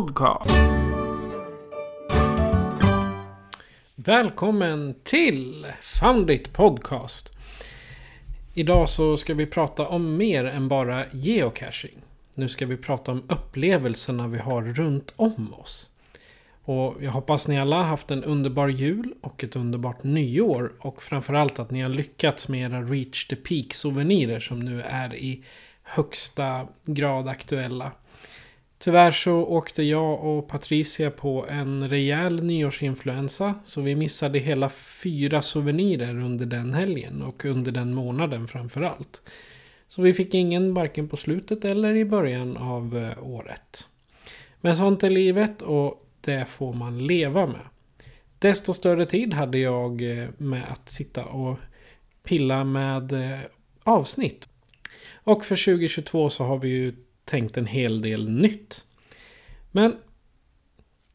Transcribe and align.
Podcast. 0.00 0.50
Välkommen 3.94 4.94
till 5.02 5.66
Foundit 5.80 6.52
Podcast. 6.52 7.38
Idag 8.54 8.88
så 8.88 9.16
ska 9.16 9.34
vi 9.34 9.46
prata 9.46 9.88
om 9.88 10.16
mer 10.16 10.44
än 10.44 10.68
bara 10.68 11.04
geocaching. 11.12 11.98
Nu 12.34 12.48
ska 12.48 12.66
vi 12.66 12.76
prata 12.76 13.12
om 13.12 13.22
upplevelserna 13.28 14.28
vi 14.28 14.38
har 14.38 14.62
runt 14.62 15.12
om 15.16 15.54
oss. 15.54 15.90
Och 16.64 16.96
jag 17.00 17.10
hoppas 17.10 17.48
ni 17.48 17.58
alla 17.58 17.82
haft 17.82 18.10
en 18.10 18.24
underbar 18.24 18.68
jul 18.68 19.14
och 19.20 19.44
ett 19.44 19.56
underbart 19.56 20.04
nyår. 20.04 20.72
Och 20.78 21.02
framförallt 21.02 21.58
att 21.58 21.70
ni 21.70 21.80
har 21.80 21.90
lyckats 21.90 22.48
med 22.48 22.60
era 22.60 22.82
Reach 22.82 23.26
the 23.26 23.36
Peak 23.36 23.74
souvenirer 23.74 24.40
som 24.40 24.60
nu 24.60 24.82
är 24.82 25.14
i 25.14 25.44
högsta 25.82 26.68
grad 26.84 27.28
aktuella. 27.28 27.92
Tyvärr 28.82 29.10
så 29.10 29.32
åkte 29.32 29.82
jag 29.82 30.24
och 30.24 30.48
Patricia 30.48 31.10
på 31.10 31.46
en 31.48 31.88
rejäl 31.88 32.42
nyårsinfluensa. 32.42 33.54
Så 33.64 33.80
vi 33.80 33.94
missade 33.94 34.38
hela 34.38 34.68
fyra 34.68 35.42
souvenirer 35.42 36.18
under 36.24 36.46
den 36.46 36.74
helgen 36.74 37.22
och 37.22 37.44
under 37.44 37.72
den 37.72 37.94
månaden 37.94 38.48
framförallt. 38.48 39.20
Så 39.88 40.02
vi 40.02 40.12
fick 40.12 40.34
ingen 40.34 40.74
varken 40.74 41.08
på 41.08 41.16
slutet 41.16 41.64
eller 41.64 41.94
i 41.94 42.04
början 42.04 42.56
av 42.56 42.98
eh, 42.98 43.24
året. 43.24 43.88
Men 44.60 44.76
sånt 44.76 45.02
är 45.02 45.10
livet 45.10 45.62
och 45.62 46.06
det 46.20 46.44
får 46.48 46.72
man 46.72 47.06
leva 47.06 47.46
med. 47.46 47.66
Desto 48.38 48.74
större 48.74 49.06
tid 49.06 49.34
hade 49.34 49.58
jag 49.58 50.02
eh, 50.02 50.28
med 50.36 50.64
att 50.72 50.88
sitta 50.88 51.24
och 51.24 51.56
pilla 52.22 52.64
med 52.64 53.12
eh, 53.12 53.40
avsnitt. 53.82 54.48
Och 55.14 55.44
för 55.44 55.64
2022 55.64 56.30
så 56.30 56.44
har 56.44 56.58
vi 56.58 56.68
ju 56.68 56.94
tänkt 57.30 57.56
en 57.56 57.66
hel 57.66 58.00
del 58.00 58.30
nytt. 58.30 58.84
Men 59.70 59.96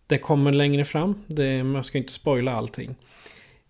det 0.08 0.18
kommer 0.18 0.52
längre 0.52 0.86
fram. 0.86 1.24
Det, 1.28 1.64
man 1.64 1.84
ska 1.84 1.98
inte 1.98 2.14
spoila 2.14 2.54
allting. 2.54 2.96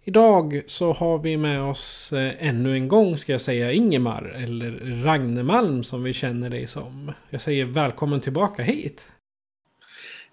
Idag 0.03 0.61
så 0.67 0.93
har 0.93 1.17
vi 1.17 1.37
med 1.37 1.61
oss 1.61 2.13
eh, 2.13 2.47
ännu 2.47 2.73
en 2.73 2.87
gång 2.87 3.17
ska 3.17 3.31
jag 3.31 3.41
säga 3.41 3.71
Ingemar 3.71 4.23
eller 4.23 4.71
Ragnemalm 5.03 5.83
som 5.83 6.03
vi 6.03 6.13
känner 6.13 6.49
dig 6.49 6.67
som. 6.67 7.11
Jag 7.29 7.41
säger 7.41 7.65
välkommen 7.65 8.21
tillbaka 8.21 8.63
hit. 8.63 9.07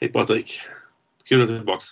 Hej 0.01 0.13
Patrik! 0.13 0.61
Kul 1.29 1.43
att 1.43 1.49
du 1.49 1.55
är 1.55 1.59
tillbaka. 1.59 1.83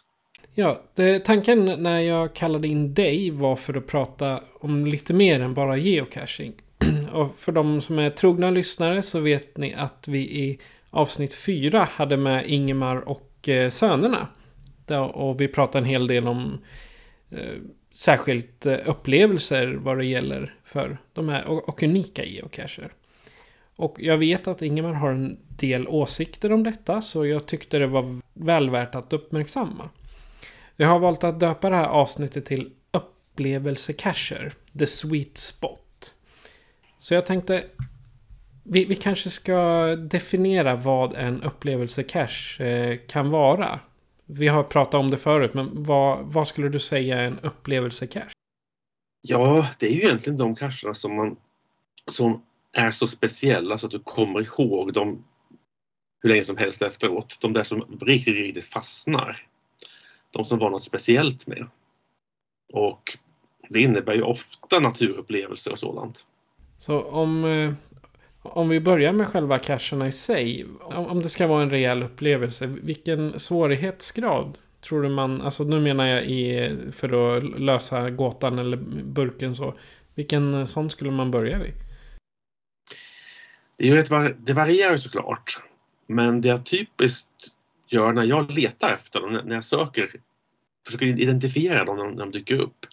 Ja, 0.54 0.82
det, 0.94 1.18
tanken 1.24 1.82
när 1.82 2.00
jag 2.00 2.34
kallade 2.34 2.68
in 2.68 2.94
dig 2.94 3.30
var 3.30 3.56
för 3.56 3.74
att 3.74 3.86
prata 3.86 4.42
om 4.60 4.86
lite 4.86 5.14
mer 5.14 5.40
än 5.40 5.54
bara 5.54 5.76
geocaching. 5.76 6.52
Och 7.12 7.34
för 7.34 7.52
de 7.52 7.80
som 7.80 7.98
är 7.98 8.10
trogna 8.10 8.50
lyssnare 8.50 9.02
så 9.02 9.20
vet 9.20 9.56
ni 9.56 9.74
att 9.74 10.08
vi 10.08 10.18
i 10.18 10.58
avsnitt 10.90 11.34
fyra 11.34 11.88
hade 11.92 12.16
med 12.16 12.46
Ingemar 12.46 12.96
och 12.96 13.48
eh, 13.48 13.70
sönerna. 13.70 14.28
Och 15.12 15.40
vi 15.40 15.48
pratade 15.48 15.78
en 15.78 15.90
hel 15.90 16.06
del 16.06 16.28
om 16.28 16.58
eh, 17.30 17.56
särskilt 17.92 18.66
eh, 18.66 18.78
upplevelser 18.84 19.72
vad 19.72 19.98
det 19.98 20.04
gäller 20.04 20.54
för 20.64 20.98
de 21.12 21.28
här 21.28 21.44
och, 21.44 21.68
och 21.68 21.82
unika 21.82 22.24
geocacher. 22.24 22.92
Och 23.76 23.96
jag 23.98 24.18
vet 24.18 24.48
att 24.48 24.62
Ingemar 24.62 24.92
har 24.92 25.10
en 25.10 25.38
del 25.48 25.88
åsikter 25.88 26.52
om 26.52 26.62
detta 26.62 27.02
så 27.02 27.26
jag 27.26 27.46
tyckte 27.46 27.78
det 27.78 27.86
var 27.86 28.20
väl 28.34 28.70
värt 28.70 28.94
att 28.94 29.12
uppmärksamma. 29.12 29.90
Jag 30.76 30.88
har 30.88 30.98
valt 30.98 31.24
att 31.24 31.40
döpa 31.40 31.70
det 31.70 31.76
här 31.76 31.86
avsnittet 31.86 32.44
till 32.44 32.70
Upplevelsecacher, 32.90 34.52
The 34.78 34.86
Sweet 34.86 35.38
Spot. 35.38 35.79
Så 37.00 37.14
jag 37.14 37.26
tänkte 37.26 37.66
vi, 38.64 38.84
vi 38.84 38.96
kanske 38.96 39.30
ska 39.30 39.56
definiera 39.96 40.76
vad 40.76 41.16
en 41.16 41.42
upplevelsecache 41.42 42.64
eh, 42.64 42.98
kan 43.08 43.30
vara. 43.30 43.80
Vi 44.26 44.48
har 44.48 44.62
pratat 44.62 44.94
om 44.94 45.10
det 45.10 45.16
förut, 45.16 45.54
men 45.54 45.84
vad, 45.84 46.18
vad 46.24 46.48
skulle 46.48 46.68
du 46.68 46.78
säga 46.78 47.20
är 47.20 47.24
en 47.24 47.38
upplevelsecache? 47.38 48.32
Ja, 49.22 49.68
det 49.78 49.86
är 49.86 49.90
ju 49.90 50.00
egentligen 50.00 50.38
de 50.38 50.54
cacherna 50.54 50.94
som 50.94 51.16
man 51.16 51.36
som 52.10 52.42
är 52.72 52.90
så 52.90 53.06
speciella 53.06 53.78
så 53.78 53.86
att 53.86 53.92
du 53.92 53.98
kommer 53.98 54.40
ihåg 54.40 54.92
dem 54.92 55.24
hur 56.22 56.30
länge 56.30 56.44
som 56.44 56.56
helst 56.56 56.82
efteråt. 56.82 57.38
De 57.40 57.52
där 57.52 57.64
som 57.64 57.98
riktigt, 58.00 58.34
riktigt 58.34 58.64
fastnar. 58.64 59.46
De 60.30 60.44
som 60.44 60.58
var 60.58 60.70
något 60.70 60.84
speciellt 60.84 61.46
med. 61.46 61.66
Och 62.72 63.18
det 63.68 63.80
innebär 63.80 64.14
ju 64.14 64.22
ofta 64.22 64.80
naturupplevelser 64.80 65.72
och 65.72 65.78
sådant. 65.78 66.26
Så 66.80 67.02
om, 67.02 67.44
eh, 67.44 67.72
om 68.42 68.68
vi 68.68 68.80
börjar 68.80 69.12
med 69.12 69.28
själva 69.28 69.58
cacherna 69.58 70.08
i 70.08 70.12
sig. 70.12 70.66
Om, 70.80 71.06
om 71.06 71.22
det 71.22 71.28
ska 71.28 71.46
vara 71.46 71.62
en 71.62 71.70
rejäl 71.70 72.02
upplevelse. 72.02 72.66
Vilken 72.66 73.40
svårighetsgrad 73.40 74.58
tror 74.80 75.02
du 75.02 75.08
man, 75.08 75.40
alltså 75.42 75.64
nu 75.64 75.80
menar 75.80 76.06
jag 76.06 76.24
i, 76.24 76.76
för 76.92 77.36
att 77.36 77.60
lösa 77.60 78.10
gåtan 78.10 78.58
eller 78.58 78.76
burken 79.04 79.56
så. 79.56 79.74
Vilken 80.14 80.54
eh, 80.54 80.64
sån 80.64 80.90
skulle 80.90 81.10
man 81.10 81.30
börja 81.30 81.58
vid? 81.58 81.72
Det, 83.76 83.88
är 83.88 83.94
ju 83.94 83.98
ett, 83.98 84.46
det 84.46 84.52
varierar 84.52 84.92
ju 84.92 84.98
såklart. 84.98 85.62
Men 86.06 86.40
det 86.40 86.48
jag 86.48 86.66
typiskt 86.66 87.48
gör 87.88 88.12
när 88.12 88.24
jag 88.24 88.50
letar 88.50 88.94
efter 88.94 89.20
dem, 89.20 89.40
när 89.44 89.54
jag 89.54 89.64
söker, 89.64 90.10
försöker 90.86 91.06
identifiera 91.06 91.84
dem 91.84 91.96
när 91.96 92.04
de, 92.04 92.14
när 92.14 92.24
de 92.24 92.30
dyker 92.30 92.60
upp. 92.60 92.86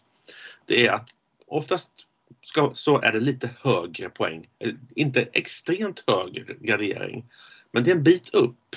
Det 0.65 0.87
är 0.87 0.91
att 0.91 1.09
oftast 1.47 2.06
ska, 2.41 2.71
så 2.73 3.01
är 3.01 3.11
det 3.11 3.19
lite 3.19 3.49
högre 3.61 4.09
poäng. 4.09 4.47
Eh, 4.59 4.73
inte 4.95 5.21
extremt 5.21 6.03
hög 6.07 6.57
gradering. 6.61 7.25
Men 7.71 7.83
det 7.83 7.91
är 7.91 7.95
en 7.95 8.03
bit 8.03 8.29
upp. 8.33 8.75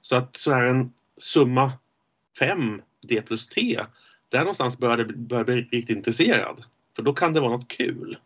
Så 0.00 0.16
att 0.16 0.36
så 0.36 0.52
är 0.52 0.64
en 0.64 0.92
summa 1.18 1.72
5 2.38 2.82
D 3.02 3.22
plus 3.26 3.46
T. 3.46 3.80
Där 4.28 4.38
någonstans 4.38 4.78
börjar 4.78 4.96
det 4.96 5.04
börjar 5.04 5.44
bli 5.44 5.54
riktigt 5.54 5.96
intresserad. 5.96 6.64
För 6.96 7.02
då 7.02 7.12
kan 7.12 7.32
det 7.32 7.40
vara 7.40 7.50
något 7.50 7.68
kul. 7.68 8.18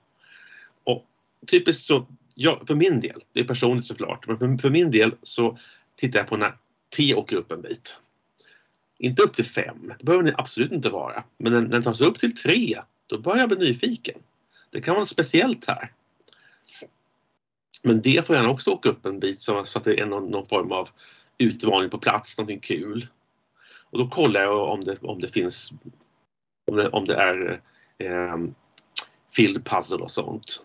Och 0.84 1.06
typiskt 1.46 1.86
så, 1.86 2.06
ja, 2.34 2.62
för 2.66 2.74
min 2.74 3.00
del, 3.00 3.20
det 3.32 3.40
är 3.40 3.44
personligt 3.44 3.86
såklart, 3.86 4.26
men 4.26 4.38
för, 4.38 4.58
för 4.58 4.70
min 4.70 4.90
del 4.90 5.14
så 5.22 5.58
tittar 5.96 6.18
jag 6.18 6.28
på 6.28 6.36
när 6.36 6.56
T 6.96 7.14
åker 7.14 7.36
upp 7.36 7.52
en 7.52 7.62
bit. 7.62 7.98
Inte 8.98 9.22
upp 9.22 9.34
till 9.34 9.44
5, 9.44 9.92
det 9.98 10.04
behöver 10.04 10.24
det 10.24 10.34
absolut 10.38 10.72
inte 10.72 10.90
vara. 10.90 11.24
Men 11.38 11.52
när 11.52 11.62
den 11.62 11.82
tar 11.82 11.94
sig 11.94 12.06
upp 12.06 12.18
till 12.18 12.36
3, 12.36 12.80
då 13.06 13.18
börjar 13.18 13.38
jag 13.38 13.48
bli 13.48 13.58
nyfiken. 13.58 14.18
Det 14.74 14.80
kan 14.80 14.94
vara 14.94 15.00
något 15.00 15.08
speciellt 15.08 15.64
här. 15.64 15.92
Men 17.82 18.02
det 18.02 18.26
får 18.26 18.36
gärna 18.36 18.50
också 18.50 18.70
åka 18.70 18.88
upp 18.88 19.06
en 19.06 19.20
bit 19.20 19.42
så 19.42 19.58
att 19.58 19.84
det 19.84 20.00
är 20.00 20.06
någon, 20.06 20.30
någon 20.30 20.46
form 20.46 20.72
av 20.72 20.88
utmaning 21.38 21.90
på 21.90 21.98
plats, 21.98 22.38
någonting 22.38 22.60
kul. 22.60 23.06
Och 23.90 23.98
då 23.98 24.08
kollar 24.08 24.42
jag 24.42 24.68
om 24.68 24.84
det, 24.84 24.98
om 25.02 25.20
det 25.20 25.28
finns 25.28 25.72
om 26.70 26.76
det, 26.76 26.88
om 26.88 27.04
det 27.04 27.14
är 27.14 27.60
eh, 27.98 28.36
field 29.36 29.64
puzzle 29.64 30.02
och 30.02 30.10
sånt. 30.10 30.60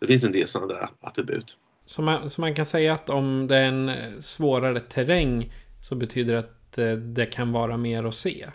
Det 0.00 0.06
finns 0.06 0.24
en 0.24 0.32
del 0.32 0.48
sådana 0.48 0.74
där 0.74 0.88
attribut. 1.00 1.56
Så 1.86 2.02
man, 2.02 2.30
så 2.30 2.40
man 2.40 2.54
kan 2.54 2.66
säga 2.66 2.94
att 2.94 3.10
om 3.10 3.46
det 3.46 3.56
är 3.56 3.64
en 3.64 4.22
svårare 4.22 4.80
terräng 4.80 5.52
så 5.82 5.94
betyder 5.94 6.32
det 6.32 6.38
att 6.38 6.78
eh, 6.78 6.92
det 6.92 7.26
kan 7.26 7.52
vara 7.52 7.76
mer 7.76 8.04
att 8.04 8.14
se? 8.14 8.50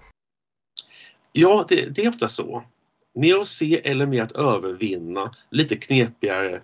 Ja, 1.31 1.65
det, 1.69 1.95
det 1.95 2.05
är 2.05 2.09
ofta 2.09 2.29
så. 2.29 2.63
Mer 3.19 3.35
att 3.35 3.47
se 3.47 3.81
eller 3.83 4.05
mer 4.05 4.23
att 4.23 4.31
övervinna. 4.31 5.31
Lite 5.51 5.75
knepigare 5.75 6.59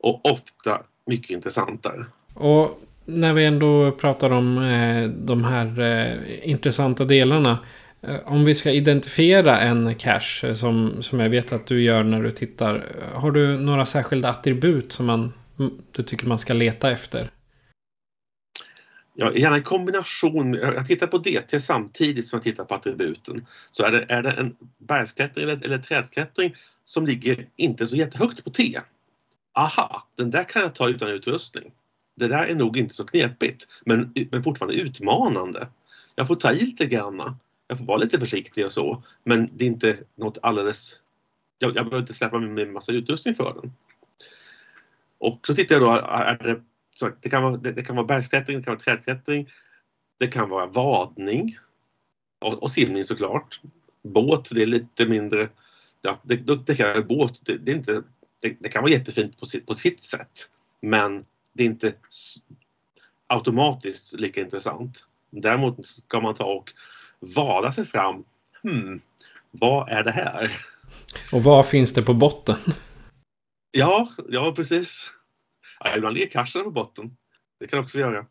och 0.00 0.30
ofta 0.32 0.82
mycket 1.06 1.30
intressantare. 1.30 2.04
Och 2.34 2.82
när 3.04 3.32
vi 3.32 3.44
ändå 3.44 3.92
pratar 3.92 4.30
om 4.30 4.58
eh, 4.58 5.08
de 5.08 5.44
här 5.44 5.80
eh, 5.80 6.48
intressanta 6.50 7.04
delarna. 7.04 7.58
Eh, 8.00 8.16
Om 8.24 8.44
vi 8.44 8.54
ska 8.54 8.70
identifiera 8.70 9.60
en 9.60 9.94
cache 9.94 10.48
eh, 10.48 10.54
som, 10.54 11.02
som 11.02 11.20
jag 11.20 11.28
vet 11.28 11.52
att 11.52 11.66
du 11.66 11.82
gör 11.82 12.02
när 12.04 12.22
du 12.22 12.30
tittar. 12.30 12.84
Har 13.14 13.30
du 13.30 13.58
några 13.58 13.86
särskilda 13.86 14.28
attribut 14.28 14.92
som 14.92 15.06
man, 15.06 15.32
du 15.92 16.02
tycker 16.02 16.26
man 16.26 16.38
ska 16.38 16.52
leta 16.52 16.90
efter? 16.90 17.30
Ja, 19.18 19.32
gärna 19.34 19.58
i 19.58 19.62
kombination. 19.62 20.54
Jag 20.54 20.74
jag 20.74 20.86
tittar 20.86 21.06
på 21.06 21.18
DT 21.18 21.60
samtidigt 21.60 22.26
som 22.26 22.36
jag 22.36 22.44
tittar 22.44 22.64
på 22.64 22.74
attributen. 22.74 23.46
Så 23.70 23.84
är 23.84 23.92
det, 23.92 24.06
är 24.08 24.22
det 24.22 24.30
en 24.30 24.56
bergsklättring 24.78 25.44
eller, 25.44 25.64
eller 25.64 25.78
trädklättring 25.78 26.54
som 26.84 27.06
ligger 27.06 27.48
inte 27.56 27.86
så 27.86 27.96
jättehögt 27.96 28.44
på 28.44 28.50
T. 28.50 28.80
Aha, 29.54 30.08
den 30.14 30.30
där 30.30 30.44
kan 30.44 30.62
jag 30.62 30.74
ta 30.74 30.88
utan 30.88 31.08
utrustning. 31.08 31.72
Det 32.16 32.28
där 32.28 32.46
är 32.46 32.54
nog 32.54 32.76
inte 32.76 32.94
så 32.94 33.04
knepigt, 33.04 33.66
men, 33.84 34.12
men 34.30 34.42
fortfarande 34.42 34.80
utmanande. 34.80 35.68
Jag 36.14 36.28
får 36.28 36.36
ta 36.36 36.52
i 36.52 36.64
lite 36.64 36.86
grann. 36.86 37.36
Jag 37.68 37.78
får 37.78 37.84
vara 37.84 37.98
lite 37.98 38.20
försiktig 38.20 38.66
och 38.66 38.72
så, 38.72 39.02
men 39.24 39.50
det 39.52 39.64
är 39.64 39.68
inte 39.68 39.96
något 40.14 40.38
alldeles... 40.42 40.94
Jag, 41.58 41.68
jag 41.68 41.84
behöver 41.84 41.98
inte 41.98 42.14
släppa 42.14 42.38
med 42.38 42.50
mig 42.50 42.64
en 42.64 42.72
massa 42.72 42.92
utrustning 42.92 43.34
för 43.34 43.54
den. 43.54 43.72
Och 45.18 45.46
så 45.46 45.54
tittar 45.54 45.74
jag 45.74 45.82
då, 45.82 45.90
är 45.90 46.38
det 46.38 46.62
så 46.98 47.10
det, 47.20 47.28
kan 47.28 47.42
vara, 47.42 47.56
det, 47.56 47.72
det 47.72 47.82
kan 47.82 47.96
vara 47.96 48.06
bergsklättring, 48.06 48.56
det 48.56 48.64
kan 48.64 48.72
vara 48.72 48.80
trädklättring, 48.80 49.48
det 50.18 50.26
kan 50.26 50.48
vara 50.48 50.66
vadning 50.66 51.56
och, 52.40 52.62
och 52.62 52.70
simning 52.70 53.04
såklart. 53.04 53.60
Båt, 54.02 54.48
det 54.50 54.62
är 54.62 54.66
lite 54.66 55.06
mindre, 55.06 55.48
ja, 56.02 56.20
det, 56.22 56.66
det 56.66 56.74
kan 56.74 56.88
vara 56.88 57.02
båt, 57.02 57.40
det, 57.46 57.58
det, 57.58 57.72
är 57.72 57.76
inte, 57.76 58.02
det, 58.42 58.56
det 58.60 58.68
kan 58.68 58.82
vara 58.82 58.92
jättefint 58.92 59.40
på 59.40 59.46
sitt, 59.46 59.66
på 59.66 59.74
sitt 59.74 60.04
sätt. 60.04 60.50
Men 60.80 61.24
det 61.52 61.62
är 61.62 61.66
inte 61.66 61.92
automatiskt 63.26 64.12
lika 64.12 64.40
intressant. 64.40 65.04
Däremot 65.30 65.86
ska 65.86 66.20
man 66.20 66.34
ta 66.34 66.44
och 66.44 66.72
vada 67.20 67.72
sig 67.72 67.86
fram. 67.86 68.24
Hmm, 68.62 69.00
vad 69.50 69.88
är 69.88 70.04
det 70.04 70.10
här? 70.10 70.50
Och 71.32 71.42
vad 71.42 71.66
finns 71.66 71.92
det 71.92 72.02
på 72.02 72.14
botten? 72.14 72.56
Ja, 73.70 74.08
ja 74.28 74.52
precis. 74.56 75.10
Ja, 75.80 75.96
ibland 75.96 76.14
ligger 76.14 76.30
cashen 76.30 76.64
på 76.64 76.70
botten. 76.70 77.16
Det 77.60 77.66
kan 77.66 77.76
jag 77.76 77.84
också 77.84 77.98
göra. 77.98 78.26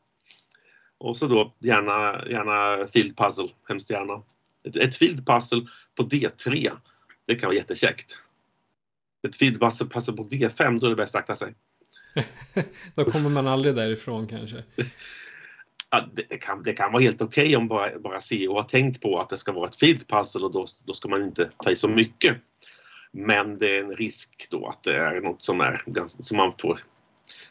Och 0.98 1.18
så 1.18 1.28
då 1.28 1.56
gärna, 1.60 2.26
gärna 2.30 2.88
field 2.88 3.18
puzzle, 3.18 3.50
hemskt 3.68 3.90
gärna. 3.90 4.24
Ett, 4.68 4.76
ett 4.76 4.98
field 4.98 5.28
puzzle 5.28 5.68
på 5.96 6.04
D3, 6.04 6.72
det 7.26 7.36
kan 7.36 7.48
vara 7.48 7.58
jättekäckt. 7.58 8.18
Ett 9.28 9.36
field 9.36 9.60
puzzle 9.60 9.88
på 9.88 10.24
D5, 10.24 10.80
då 10.80 10.86
är 10.86 10.90
det 10.90 10.96
bäst 10.96 11.16
att 11.16 11.20
akta 11.20 11.36
sig. 11.36 11.54
Då 12.96 13.06
kommer 13.06 13.30
man 13.30 13.48
aldrig 13.48 13.76
därifrån 13.76 14.28
kanske. 14.28 14.64
Ja, 15.90 16.10
det, 16.14 16.38
kan, 16.42 16.64
det 16.64 16.74
kan 16.74 16.92
vara 16.92 17.04
helt 17.04 17.22
okej 17.22 17.58
om 17.58 17.68
bara, 17.68 18.00
bara 18.00 18.22
CEO 18.22 18.54
har 18.54 18.64
tänkt 18.64 19.02
på 19.02 19.20
att 19.20 19.30
det 19.30 19.38
ska 19.38 19.52
vara 19.52 19.68
ett 19.68 19.80
field 19.80 20.08
puzzle 20.08 20.46
och 20.46 20.52
då, 20.52 20.66
då 20.86 20.94
ska 20.94 21.10
man 21.10 21.24
inte 21.24 21.50
ta 21.58 21.72
i 21.72 21.76
så 21.76 21.88
mycket. 21.88 22.38
Men 23.12 23.58
det 23.58 23.78
är 23.78 23.84
en 23.84 23.96
risk 23.96 24.48
då 24.50 24.68
att 24.68 24.84
det 24.84 24.98
är 24.98 25.22
något 25.22 25.42
som, 25.42 25.62
är, 25.62 25.82
som 26.08 26.38
man 26.38 26.54
får... 26.60 26.80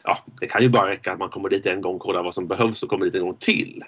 Ja, 0.05 0.17
det 0.39 0.47
kan 0.47 0.61
ju 0.61 0.69
bara 0.69 0.89
räcka 0.89 1.11
att 1.11 1.19
man 1.19 1.29
kommer 1.29 1.49
dit 1.49 1.65
en 1.65 1.81
gång, 1.81 1.99
kollar 1.99 2.23
vad 2.23 2.35
som 2.35 2.47
behövs 2.47 2.83
och 2.83 2.89
kommer 2.89 3.05
dit 3.05 3.15
en 3.15 3.21
gång 3.21 3.37
till. 3.39 3.83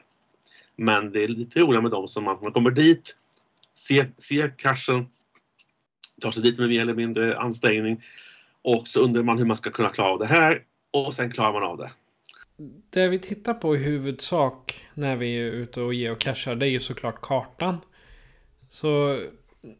Men 0.75 1.11
det 1.11 1.23
är 1.23 1.27
lite 1.27 1.59
roligare 1.59 1.81
med 1.81 1.91
dem 1.91 2.07
som 2.07 2.23
man, 2.23 2.37
man 2.41 2.51
kommer 2.51 2.71
dit, 2.71 3.15
ser, 3.75 4.11
ser 4.17 4.53
cashen, 4.57 5.05
tar 6.21 6.31
sig 6.31 6.43
dit 6.43 6.59
med 6.59 6.69
mer 6.69 6.81
eller 6.81 6.93
mindre 6.93 7.37
ansträngning 7.37 8.01
och 8.61 8.87
så 8.87 8.99
undrar 8.99 9.23
man 9.23 9.37
hur 9.37 9.45
man 9.45 9.57
ska 9.57 9.71
kunna 9.71 9.89
klara 9.89 10.09
av 10.09 10.19
det 10.19 10.25
här 10.25 10.63
och 10.91 11.13
sen 11.13 11.31
klarar 11.31 11.53
man 11.53 11.63
av 11.63 11.77
det. 11.77 11.91
Det 12.89 13.07
vi 13.07 13.19
tittar 13.19 13.53
på 13.53 13.75
i 13.75 13.79
huvudsak 13.79 14.87
när 14.93 15.15
vi 15.15 15.37
är 15.37 15.51
ute 15.51 15.81
och 15.81 15.93
geocachar 15.93 16.55
det 16.55 16.67
är 16.67 16.69
ju 16.69 16.79
såklart 16.79 17.21
kartan. 17.21 17.77
Så 18.69 19.19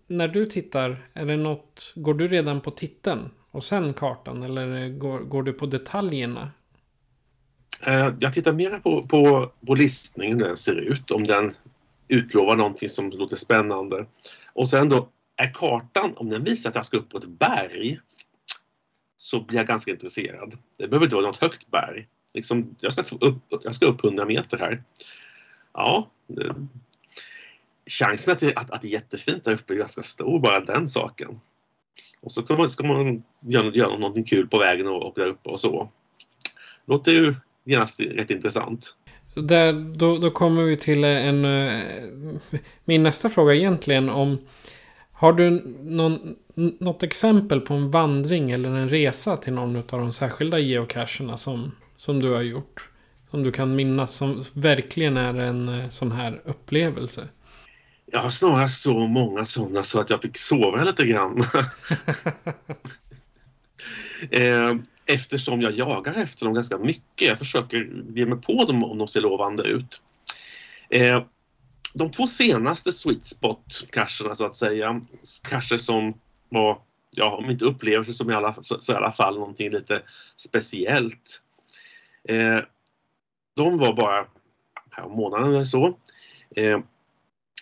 när 0.08 0.28
du 0.28 0.46
tittar, 0.46 1.08
är 1.14 1.26
det 1.26 1.38
något, 1.38 1.94
går 1.96 2.14
du 2.14 2.28
redan 2.28 2.62
på 2.62 2.72
titeln 2.72 3.30
och 3.58 3.64
sen 3.64 3.94
kartan 3.94 4.44
eller 4.44 4.90
går, 4.90 5.20
går 5.20 5.44
du 5.44 5.54
på 5.54 5.66
detaljerna? 5.66 6.52
Eh, 7.82 8.14
jag 8.20 8.34
tittar 8.34 8.54
mer 8.54 8.80
på, 8.80 9.08
på, 9.08 9.52
på 9.68 9.76
listningen, 9.76 10.38
hur 10.38 10.48
den 10.48 10.58
ser 10.58 10.76
ut, 10.76 11.12
om 11.12 11.24
den 11.24 11.54
utlovar 12.08 12.56
någonting 12.56 12.90
som 12.90 13.10
låter 13.10 13.36
spännande. 13.36 14.06
Och 14.54 14.70
sen 14.70 14.90
då, 14.90 15.10
är 15.36 15.54
kartan, 15.54 16.14
om 16.16 16.30
den 16.30 16.44
visar 16.44 16.70
att 16.70 16.76
jag 16.76 16.86
ska 16.86 16.98
upp 16.98 17.10
på 17.10 17.18
ett 17.18 17.28
berg, 17.28 18.00
så 19.16 19.40
blir 19.40 19.58
jag 19.58 19.68
ganska 19.68 19.92
intresserad. 19.92 20.58
Det 20.78 20.88
behöver 20.88 21.06
inte 21.06 21.16
vara 21.16 21.26
något 21.26 21.42
högt 21.42 21.72
berg. 21.72 22.08
Liksom, 22.34 22.76
jag, 22.80 22.94
ska 22.94 23.04
upp, 23.20 23.38
jag 23.64 23.76
ska 23.76 23.86
upp 23.86 24.04
100 24.04 24.26
meter 24.26 24.58
här. 24.58 24.84
Ja, 25.74 26.10
det, 26.28 26.56
chansen 27.90 28.32
att 28.32 28.40
det, 28.40 28.56
att, 28.56 28.72
att 28.72 28.82
det 28.82 28.88
är 28.88 28.92
jättefint 28.92 29.44
där 29.44 29.54
uppe 29.54 29.74
är 29.74 29.78
ganska 29.78 30.02
stor, 30.04 30.40
bara 30.40 30.60
den 30.60 30.88
saken. 30.88 31.40
Och 32.22 32.32
så 32.32 32.42
ska 32.42 32.58
man, 32.58 32.70
ska 32.70 32.88
man 32.88 33.24
göra, 33.40 33.72
göra 33.74 33.98
någonting 33.98 34.24
kul 34.24 34.48
på 34.48 34.60
vägen 34.60 34.88
och, 34.88 35.04
och 35.04 35.14
där 35.16 35.28
uppe 35.28 35.50
och 35.50 35.60
så. 35.60 35.90
Låter 36.86 37.12
ju 37.12 37.36
genast 37.66 38.00
rätt 38.00 38.32
intressant. 38.32 38.96
Där, 39.36 39.74
då, 39.74 40.18
då 40.18 40.32
kommer 40.32 40.64
vi 40.64 40.78
till 40.78 41.04
en... 41.04 41.46
Eh, 41.46 41.96
min 42.86 43.04
nästa 43.04 43.30
fråga 43.30 43.56
egentligen 43.56 44.10
om... 44.10 44.38
Har 45.12 45.34
du 45.34 45.50
någon, 45.82 46.36
något 46.56 47.04
exempel 47.04 47.62
på 47.62 47.74
en 47.74 47.92
vandring 47.92 48.52
eller 48.52 48.70
en 48.70 48.90
resa 48.90 49.38
till 49.38 49.54
någon 49.54 49.76
av 49.76 49.84
de 50.00 50.14
särskilda 50.14 50.60
geocacherna 50.60 51.38
som, 51.38 51.72
som 51.98 52.20
du 52.20 52.32
har 52.32 52.42
gjort? 52.42 52.90
Som 53.32 53.44
du 53.44 53.52
kan 53.52 53.76
minnas 53.76 54.12
som 54.12 54.44
verkligen 54.54 55.18
är 55.18 55.34
en 55.34 55.70
eh, 55.70 55.90
sån 55.90 56.12
här 56.12 56.42
upplevelse. 56.46 57.28
Jag 58.12 58.20
har 58.20 58.30
snarare 58.30 58.70
så 58.70 59.08
många 59.08 59.46
sådana 59.46 59.84
så 59.84 60.00
att 60.00 60.10
jag 60.10 60.22
fick 60.22 60.38
sova 60.38 60.84
lite 60.84 61.06
grann. 61.06 61.44
Eh, 64.32 64.76
Eftersom 65.06 65.62
jag 65.62 65.72
jagar 65.72 66.14
efter 66.14 66.46
dem 66.46 66.54
ganska 66.54 66.78
mycket. 66.78 67.28
Jag 67.28 67.38
försöker 67.38 68.04
ge 68.16 68.26
mig 68.26 68.42
på 68.42 68.66
dem 68.66 68.84
om 68.84 68.98
de 68.98 69.08
ser 69.08 69.22
lovande 69.22 69.64
ut. 69.64 70.02
Eh, 70.90 71.24
De 71.94 72.12
två 72.12 72.28
senaste 72.28 72.92
sweet 72.92 73.26
spot-cacherna 73.26 74.36
så 74.36 74.46
att 74.46 74.56
säga, 74.56 75.02
cacher 75.50 75.78
som 75.78 76.14
var, 76.50 76.82
ja 77.12 77.36
om 77.36 77.50
inte 77.50 77.66
upplevelser 77.66 78.14
som 78.14 78.32
i 78.32 78.34
alla, 78.34 78.56
så, 78.62 78.82
så 78.82 78.94
i 78.94 78.96
alla 78.96 79.12
fall 79.12 79.40
någonting 79.40 79.72
lite 79.72 80.02
speciellt. 80.36 81.42
Eh, 82.30 82.60
De 83.56 83.78
var 83.78 83.94
bara 83.94 84.26
här 84.92 85.08
månaden 85.08 85.54
eller 85.54 85.66
så. 85.66 85.98
Eh, 86.56 86.80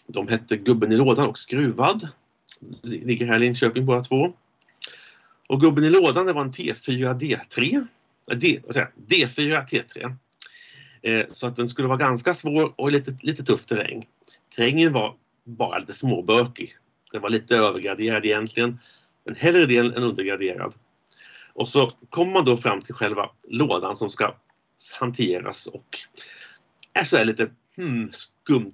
de 0.07 0.27
hette 0.27 0.57
Gubben 0.57 0.91
i 0.91 0.95
lådan 0.95 1.27
och 1.27 1.37
Skruvad. 1.37 2.07
Ligger 2.81 3.25
här 3.25 3.35
i 3.35 3.39
Linköping 3.39 3.85
båda 3.85 4.01
två. 4.01 4.33
Och 5.47 5.61
Gubben 5.61 5.83
i 5.83 5.89
lådan 5.89 6.25
det 6.25 6.33
var 6.33 6.41
en 6.41 6.51
T4 6.51 7.19
D3. 7.19 7.87
D, 8.35 8.61
säga, 8.73 8.87
D4 9.07 9.67
T3. 9.67 10.15
Eh, 11.01 11.25
så 11.29 11.47
att 11.47 11.55
den 11.55 11.67
skulle 11.67 11.87
vara 11.87 11.97
ganska 11.97 12.33
svår 12.33 12.73
och 12.75 12.91
lite, 12.91 13.17
lite 13.21 13.43
tuff 13.43 13.65
terräng. 13.65 14.07
Terrängen 14.55 14.93
var 14.93 15.15
bara 15.43 15.79
lite 15.79 15.93
småbökig. 15.93 16.71
Den 17.11 17.21
var 17.21 17.29
lite 17.29 17.55
övergraderad 17.55 18.25
egentligen. 18.25 18.79
Men 19.25 19.35
hellre 19.35 19.65
det 19.65 19.77
än 19.77 19.93
undergraderad. 19.93 20.73
Och 21.53 21.67
så 21.67 21.93
kommer 22.09 22.33
man 22.33 22.45
då 22.45 22.57
fram 22.57 22.81
till 22.81 22.95
själva 22.95 23.29
lådan 23.47 23.97
som 23.97 24.09
ska 24.09 24.35
hanteras 24.99 25.67
och 25.67 25.97
är 26.93 27.03
så 27.03 27.17
här 27.17 27.25
lite 27.25 27.49
hmm, 27.75 28.11
skumt 28.11 28.73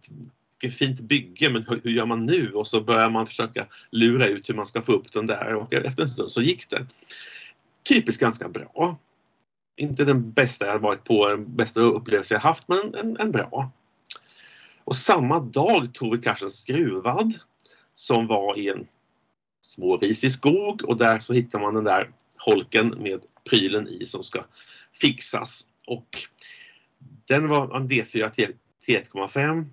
vilket 0.62 0.80
fint 0.80 1.02
bygge, 1.02 1.50
men 1.50 1.66
hur, 1.68 1.82
hur 1.84 1.92
gör 1.92 2.06
man 2.06 2.26
nu? 2.26 2.52
Och 2.54 2.68
så 2.68 2.82
börjar 2.82 3.10
man 3.10 3.28
försöka 3.28 3.68
lura 3.92 4.28
ut 4.28 4.50
hur 4.50 4.54
man 4.54 4.66
ska 4.66 4.82
få 4.82 4.92
upp 4.92 5.12
den 5.12 5.28
där 5.28 5.56
och 5.56 5.74
efter 5.74 6.02
en 6.02 6.10
stund 6.10 6.32
så 6.32 6.42
gick 6.42 6.70
det. 6.70 6.86
Typiskt 7.84 8.22
ganska 8.22 8.50
bra. 8.50 8.98
Inte 9.76 10.06
den 10.06 10.32
bästa 10.32 10.66
jag 10.66 10.80
varit 10.80 11.04
på, 11.04 11.28
den 11.28 11.56
bästa 11.56 11.80
upplevelse 11.80 12.34
jag 12.34 12.42
haft, 12.42 12.68
men 12.68 12.96
en, 12.96 13.18
en 13.20 13.32
bra. 13.32 13.72
Och 14.84 14.96
samma 14.96 15.40
dag 15.40 15.94
tog 15.94 16.16
vi 16.16 16.22
kanske 16.22 16.46
en 16.46 16.52
skruvad 16.52 17.34
som 17.94 18.28
var 18.28 18.60
i 18.60 18.70
en 18.70 18.88
smårisig 19.62 20.32
skog 20.32 20.86
och 20.86 20.98
där 20.98 21.20
så 21.20 21.34
hittar 21.34 21.60
man 21.60 21.74
den 21.74 21.84
där 21.84 22.12
holken 22.38 22.88
med 22.88 23.22
prylen 23.50 23.88
i 23.88 24.06
som 24.06 24.24
ska 24.24 24.44
fixas. 24.94 25.68
Och 25.88 26.08
den 27.28 27.48
var 27.48 27.76
en 27.78 27.88
D4 27.88 28.30
till 28.30 28.54
1,5 28.88 29.66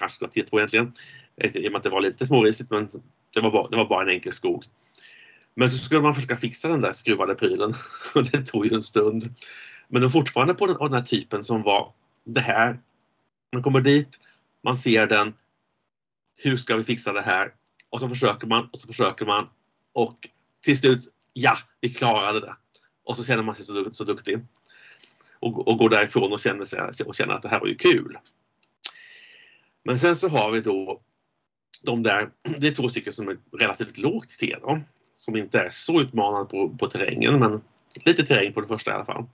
kanske 0.00 0.14
skulle 0.14 0.28
ha 0.28 0.48
T2 0.48 0.56
egentligen, 0.58 0.92
i 1.36 1.68
och 1.68 1.72
med 1.72 1.78
att 1.78 1.82
det 1.82 1.90
var 1.90 2.00
lite 2.00 2.26
smårisigt 2.26 2.70
men 2.70 2.88
det 3.34 3.40
var, 3.40 3.50
bara, 3.50 3.68
det 3.68 3.76
var 3.76 3.88
bara 3.88 4.02
en 4.02 4.08
enkel 4.08 4.32
skog. 4.32 4.64
Men 5.54 5.70
så 5.70 5.78
skulle 5.78 6.00
man 6.00 6.14
försöka 6.14 6.36
fixa 6.36 6.68
den 6.68 6.80
där 6.80 6.92
skruvade 6.92 7.34
prylen 7.34 7.74
och 8.14 8.24
det 8.24 8.46
tog 8.46 8.66
ju 8.66 8.74
en 8.74 8.82
stund. 8.82 9.34
Men 9.88 10.00
det 10.00 10.06
var 10.06 10.12
fortfarande 10.12 10.54
på 10.54 10.66
den, 10.66 10.76
av 10.76 10.90
den 10.90 10.98
här 10.98 11.06
typen 11.06 11.44
som 11.44 11.62
var 11.62 11.92
det 12.24 12.40
här. 12.40 12.80
Man 13.52 13.62
kommer 13.62 13.80
dit, 13.80 14.20
man 14.64 14.76
ser 14.76 15.06
den. 15.06 15.34
Hur 16.36 16.56
ska 16.56 16.76
vi 16.76 16.84
fixa 16.84 17.12
det 17.12 17.20
här? 17.20 17.52
Och 17.90 18.00
så 18.00 18.08
försöker 18.08 18.46
man 18.46 18.68
och 18.72 18.80
så 18.80 18.86
försöker 18.86 19.26
man 19.26 19.48
och 19.92 20.28
till 20.64 20.78
slut, 20.78 21.08
ja, 21.32 21.58
vi 21.80 21.88
klarade 21.88 22.40
det. 22.40 22.56
Och 23.04 23.16
så 23.16 23.24
känner 23.24 23.42
man 23.42 23.54
sig 23.54 23.64
så, 23.64 23.88
så 23.92 24.04
duktig. 24.04 24.46
Och, 25.40 25.68
och 25.68 25.78
går 25.78 25.88
därifrån 25.88 26.32
och 26.32 26.40
känner, 26.40 26.64
sig, 26.64 27.06
och 27.06 27.14
känner 27.14 27.34
att 27.34 27.42
det 27.42 27.48
här 27.48 27.60
var 27.60 27.66
ju 27.66 27.74
kul. 27.74 28.18
Men 29.84 29.98
sen 29.98 30.16
så 30.16 30.28
har 30.28 30.50
vi 30.50 30.60
då 30.60 31.00
de 31.82 32.02
där, 32.02 32.30
det 32.58 32.68
är 32.68 32.74
två 32.74 32.88
stycken 32.88 33.12
som 33.12 33.28
är 33.28 33.38
relativt 33.58 33.98
lågt 33.98 34.38
T 34.38 34.56
då, 34.60 34.80
som 35.14 35.36
inte 35.36 35.60
är 35.60 35.70
så 35.70 36.00
utmanande 36.00 36.50
på, 36.50 36.76
på 36.76 36.90
terrängen 36.90 37.38
men 37.38 37.60
lite 38.04 38.26
terräng 38.26 38.52
på 38.52 38.60
den 38.60 38.68
första 38.68 38.90
i 38.90 38.94
alla 38.94 39.04
fall. 39.04 39.24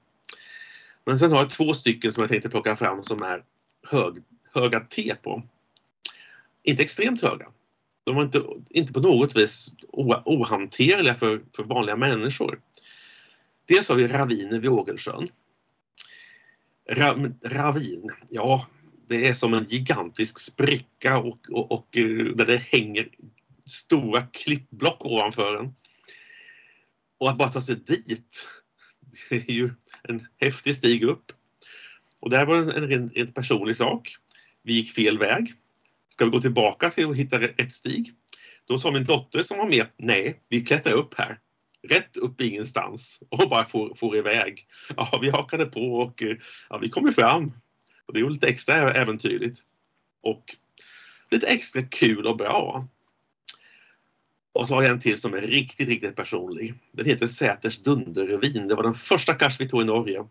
Men 1.05 1.19
sen 1.19 1.31
har 1.33 1.39
jag 1.39 1.51
två 1.51 1.75
stycken 1.75 2.13
som 2.13 2.23
jag 2.23 2.31
tänkte 2.31 2.49
plocka 2.49 2.77
fram 2.77 3.05
som 3.05 3.23
är 3.23 3.45
hög, 3.91 4.15
höga 4.55 4.81
T 4.81 5.15
på. 5.23 5.43
Inte 6.63 6.83
extremt 6.83 7.23
höga. 7.23 7.47
De 8.05 8.17
var 8.17 8.23
inte, 8.23 8.43
inte 8.71 8.93
på 8.93 9.01
något 9.01 9.37
vis 9.37 9.73
ohanterliga 10.25 11.15
för, 11.15 11.41
för 11.57 11.65
vanliga 11.65 11.97
människor. 11.97 12.61
Dels 13.69 13.89
har 13.89 13.97
vi 13.97 14.09
raviner 14.09 14.61
vid 14.61 14.71
Ågelsjön. 14.71 15.29
Ra, 16.91 17.17
ravin, 17.45 18.09
ja 18.29 18.67
det 19.09 19.29
är 19.29 19.35
som 19.35 19.55
en 19.55 19.65
gigantisk 19.65 20.39
spricka 20.39 21.19
och, 21.19 21.51
och, 21.51 21.73
och 21.73 21.97
eh, 21.97 22.25
där 22.35 22.47
det 22.47 22.57
hänger 22.57 23.09
stora 23.67 24.23
klippblock 24.23 25.05
ovanför 25.05 25.57
en. 25.57 25.75
Och 27.19 27.31
att 27.31 27.39
bara 27.39 27.49
ta 27.49 27.61
sig 27.61 27.77
dit, 27.77 28.49
det 29.31 29.37
är 29.37 29.53
ju 29.53 29.71
en 30.03 30.27
häftig 30.41 30.77
stig 30.77 31.03
upp. 31.03 31.33
Och 32.21 32.31
det 32.31 32.37
här 32.37 32.47
var 32.47 32.57
en, 32.93 33.11
en, 33.15 33.33
personlig 33.33 33.77
sak. 33.77 34.17
Vi 34.63 34.73
gick 34.73 34.93
fel 34.93 35.19
väg. 35.19 35.53
Ska 36.09 36.25
vi 36.25 36.31
gå 36.31 36.41
tillbaka 36.41 36.91
till 36.91 37.11
att 37.11 37.17
hitta 37.17 37.41
rätt 37.41 37.75
stig? 37.75 38.13
Då 38.69 38.79
sa 38.79 38.91
min 38.91 39.05
dotter 39.05 39.43
som 39.43 39.59
var 39.59 39.69
med, 39.69 39.87
nej, 39.97 40.43
vi 40.49 40.65
klättrar 40.65 40.93
upp 40.93 41.15
här. 41.15 41.39
Rätt 41.89 42.17
upp 42.17 42.41
i 42.41 42.49
ingenstans 42.49 43.23
och 43.31 43.49
bara 43.49 43.65
får, 43.65 43.95
får 43.95 44.17
iväg. 44.17 44.67
Ja, 44.97 45.19
vi 45.23 45.31
hakade 45.31 45.67
på 45.67 45.81
och 45.81 46.23
eh, 46.23 46.37
ja, 46.71 46.79
vi 46.79 46.89
kom 46.89 47.07
ju 47.07 47.13
fram. 47.13 47.53
Och 48.07 48.15
det 48.15 48.21
är 48.21 48.31
lite 48.31 48.49
extra 48.49 48.93
äventyrligt. 48.93 49.61
Och 50.21 50.57
lite 51.31 51.47
extra 51.47 51.83
kul 51.83 52.27
och 52.27 52.37
bra. 52.37 52.89
Och 54.53 54.69
så 54.69 54.75
har 54.75 54.83
jag 54.83 54.93
en 54.93 55.01
till 55.01 55.21
som 55.21 55.35
är 55.35 55.41
riktigt, 55.41 55.89
riktigt 55.89 56.17
personlig. 56.17 56.75
Den 56.93 57.07
heter 57.07 57.27
Säters 57.27 57.79
Dundervin. 57.79 58.69
Det 58.69 58.75
var 58.75 58.83
den 58.83 58.95
första 58.95 59.35
kars 59.35 59.61
vi 59.61 59.69
tog 59.69 59.83
i 59.83 59.85
Norge. 59.85 60.25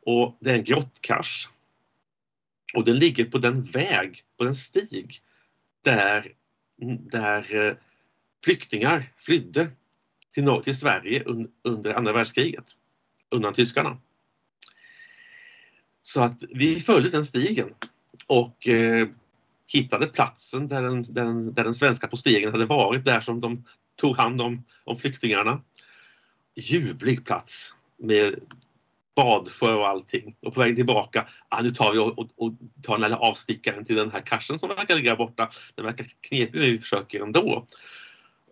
Och 0.00 0.36
det 0.40 0.50
är 0.50 0.54
en 0.54 0.64
grottkars. 0.64 1.48
Och 2.74 2.84
den 2.84 2.98
ligger 2.98 3.24
på 3.24 3.38
den 3.38 3.62
väg, 3.62 4.22
på 4.38 4.44
den 4.44 4.54
stig 4.54 5.20
där, 5.82 6.32
där 7.10 7.66
eh, 7.66 7.74
flyktingar 8.44 9.12
flydde 9.16 9.68
till, 10.34 10.60
till 10.64 10.78
Sverige 10.78 11.22
un, 11.26 11.50
under 11.62 11.94
andra 11.94 12.12
världskriget 12.12 12.76
undan 13.30 13.54
tyskarna. 13.54 13.98
Så 16.06 16.20
att 16.20 16.44
vi 16.50 16.80
följde 16.80 17.10
den 17.10 17.24
stigen 17.24 17.68
och 18.26 18.68
eh, 18.68 19.08
hittade 19.72 20.06
platsen 20.06 20.68
där 20.68 20.82
den, 20.82 21.02
den, 21.02 21.54
där 21.54 21.64
den 21.64 21.74
svenska 21.74 22.08
posteringen 22.08 22.52
hade 22.52 22.66
varit, 22.66 23.04
där 23.04 23.20
som 23.20 23.40
de 23.40 23.64
tog 23.96 24.16
hand 24.16 24.40
om, 24.40 24.64
om 24.84 24.98
flyktingarna. 24.98 25.60
Ljuvlig 26.56 27.24
plats 27.24 27.74
med 27.98 28.34
badsjö 29.16 29.74
och 29.74 29.88
allting. 29.88 30.36
Och 30.46 30.54
på 30.54 30.60
vägen 30.60 30.76
tillbaka, 30.76 31.28
ah, 31.48 31.62
nu 31.62 31.70
tar 31.70 31.92
vi 31.92 31.98
och, 31.98 32.18
och, 32.18 32.28
och 32.36 32.52
tar 32.82 32.98
den 32.98 33.12
här 33.12 33.18
avstickaren 33.18 33.84
till 33.84 33.96
den 33.96 34.10
här 34.10 34.20
karsen 34.20 34.58
som 34.58 34.68
verkar 34.68 34.96
ligga 34.96 35.16
borta. 35.16 35.50
Den 35.74 35.84
verkar 35.84 36.06
knepig 36.20 36.60
men 36.60 36.70
vi 36.70 36.78
försöker 36.78 37.22
ändå. 37.22 37.66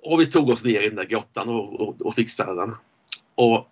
Och 0.03 0.21
vi 0.21 0.27
tog 0.27 0.51
oss 0.51 0.65
ner 0.65 0.83
i 0.83 0.87
den 0.87 0.97
där 0.97 1.05
grottan 1.05 1.49
och, 1.49 1.81
och, 1.81 2.03
och 2.03 2.15
fixade 2.15 2.61
den. 2.61 2.75
Och 3.35 3.69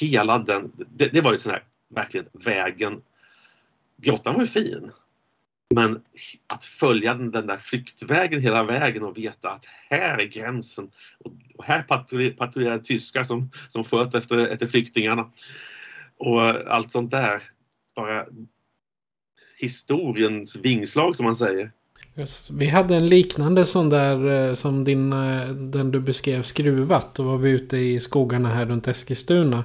hela 0.00 0.38
den, 0.38 0.72
det, 0.96 1.08
det 1.08 1.20
var 1.20 1.32
ju 1.32 1.38
sån 1.38 1.52
här, 1.52 1.64
verkligen 1.94 2.26
vägen. 2.32 3.02
Grottan 3.96 4.34
var 4.34 4.40
ju 4.40 4.46
fin. 4.46 4.90
Men 5.74 6.02
att 6.46 6.64
följa 6.64 7.14
den, 7.14 7.30
den 7.30 7.46
där 7.46 7.56
flyktvägen 7.56 8.40
hela 8.40 8.64
vägen 8.64 9.02
och 9.02 9.18
veta 9.18 9.50
att 9.50 9.64
här 9.90 10.18
är 10.18 10.26
gränsen 10.26 10.90
och, 11.56 11.64
här 11.64 11.82
patrullerar 12.32 12.78
tyskar 12.78 13.24
som, 13.24 13.50
som 13.68 13.84
sköt 13.84 14.14
efter, 14.14 14.48
efter 14.48 14.66
flyktingarna. 14.66 15.30
Och 16.16 16.42
allt 16.42 16.90
sånt 16.90 17.10
där. 17.10 17.42
Bara 17.96 18.26
historiens 19.56 20.56
vingslag 20.56 21.16
som 21.16 21.24
man 21.24 21.36
säger. 21.36 21.72
Just, 22.14 22.50
vi 22.50 22.66
hade 22.66 22.96
en 22.96 23.08
liknande 23.08 23.66
sån 23.66 23.90
där 23.90 24.48
eh, 24.48 24.54
som 24.54 24.84
din, 24.84 25.12
eh, 25.12 25.48
den 25.48 25.90
du 25.90 26.00
beskrev 26.00 26.42
skruvat. 26.42 27.14
Då 27.14 27.22
var 27.22 27.38
vi 27.38 27.50
ute 27.50 27.76
i 27.76 28.00
skogarna 28.00 28.54
här 28.54 28.66
runt 28.66 28.88
Eskilstuna. 28.88 29.64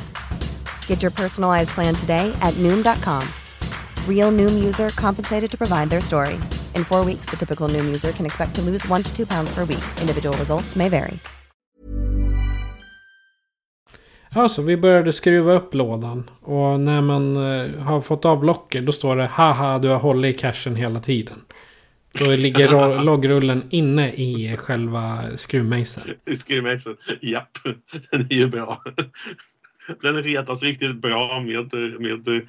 Get 0.87 1.01
your 1.01 1.11
personalized 1.11 1.69
plan 1.69 1.95
today 1.95 2.31
at 2.41 2.53
Noom.com. 2.59 3.27
Real 4.07 4.31
Noom 4.31 4.63
user 4.63 4.89
compensated 4.89 5.49
to 5.49 5.57
provide 5.57 5.89
their 5.89 6.01
story. 6.01 6.39
In 6.75 6.83
four 6.83 7.03
weeks, 7.03 7.25
the 7.31 7.37
typical 7.37 7.67
Noom 7.67 7.85
user 7.85 8.11
can 8.11 8.25
expect 8.25 8.53
to 8.55 8.61
lose 8.61 8.87
one 8.87 9.01
to 9.01 9.15
two 9.15 9.25
pounds 9.25 9.55
per 9.55 9.65
week. 9.65 9.83
Individual 9.99 10.37
results 10.37 10.75
may 10.75 10.89
vary. 10.89 11.19
Ja, 14.35 14.49
så 14.49 14.61
vi 14.61 14.77
började 14.77 15.13
skruva 15.13 15.53
upp 15.53 15.73
lådan. 15.73 16.29
Och 16.41 16.79
när 16.79 17.01
man 17.01 17.35
eh, 17.37 17.81
har 17.81 18.01
fått 18.01 18.25
av 18.25 18.43
locket 18.43 18.85
då 18.85 18.91
står 18.91 19.15
det 19.15 19.25
haha 19.25 19.79
du 19.79 19.87
har 19.87 19.99
hållit 19.99 20.35
i 20.35 20.37
cashen 20.37 20.75
hela 20.75 20.99
tiden. 20.99 21.41
Då 22.13 22.31
ligger 22.31 22.99
loggrullen 23.03 23.63
inne 23.69 24.13
i 24.13 24.57
själva 24.57 25.23
skruvmejseln. 25.35 26.15
I 26.25 26.35
skruvmejseln, 26.35 26.97
japp. 27.21 27.57
Den 28.11 28.21
är 28.21 28.35
ju 28.35 28.47
bra. 28.47 28.83
Den 30.01 30.23
retas 30.23 30.63
riktigt 30.63 30.95
bra 30.95 31.39
med, 31.39 31.73
med 31.99 32.47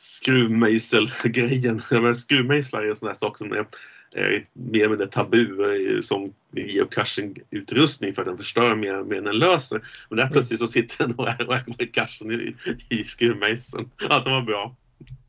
skruvmejselgrejen. 0.00 1.80
Skruvmejslar 2.14 2.82
är 2.82 2.88
en 2.88 2.96
sån 2.96 3.08
här 3.08 3.14
sak 3.14 3.38
som 3.38 3.52
är, 3.52 3.66
är 4.14 4.44
mer 4.52 4.88
med 4.88 4.98
det 4.98 5.06
tabu 5.06 5.46
eh, 5.46 6.00
som 6.00 6.32
geocaching-utrustning 6.52 8.14
för 8.14 8.22
att 8.22 8.28
den 8.28 8.38
förstör 8.38 8.74
mer, 8.74 9.02
mer 9.02 9.16
än 9.16 9.24
den 9.24 9.38
löser. 9.38 9.80
Men 10.08 10.18
där 10.18 10.28
plötsligt 10.28 10.60
så 10.60 10.66
sitter 10.66 11.06
den 11.06 11.14
och 11.16 11.28
är, 11.28 11.92
cachen 11.92 12.30
i, 12.30 12.54
i 12.88 13.04
skruvmejseln. 13.04 13.90
Ja, 14.08 14.20
den 14.24 14.32
var 14.32 14.42
bra. 14.42 14.76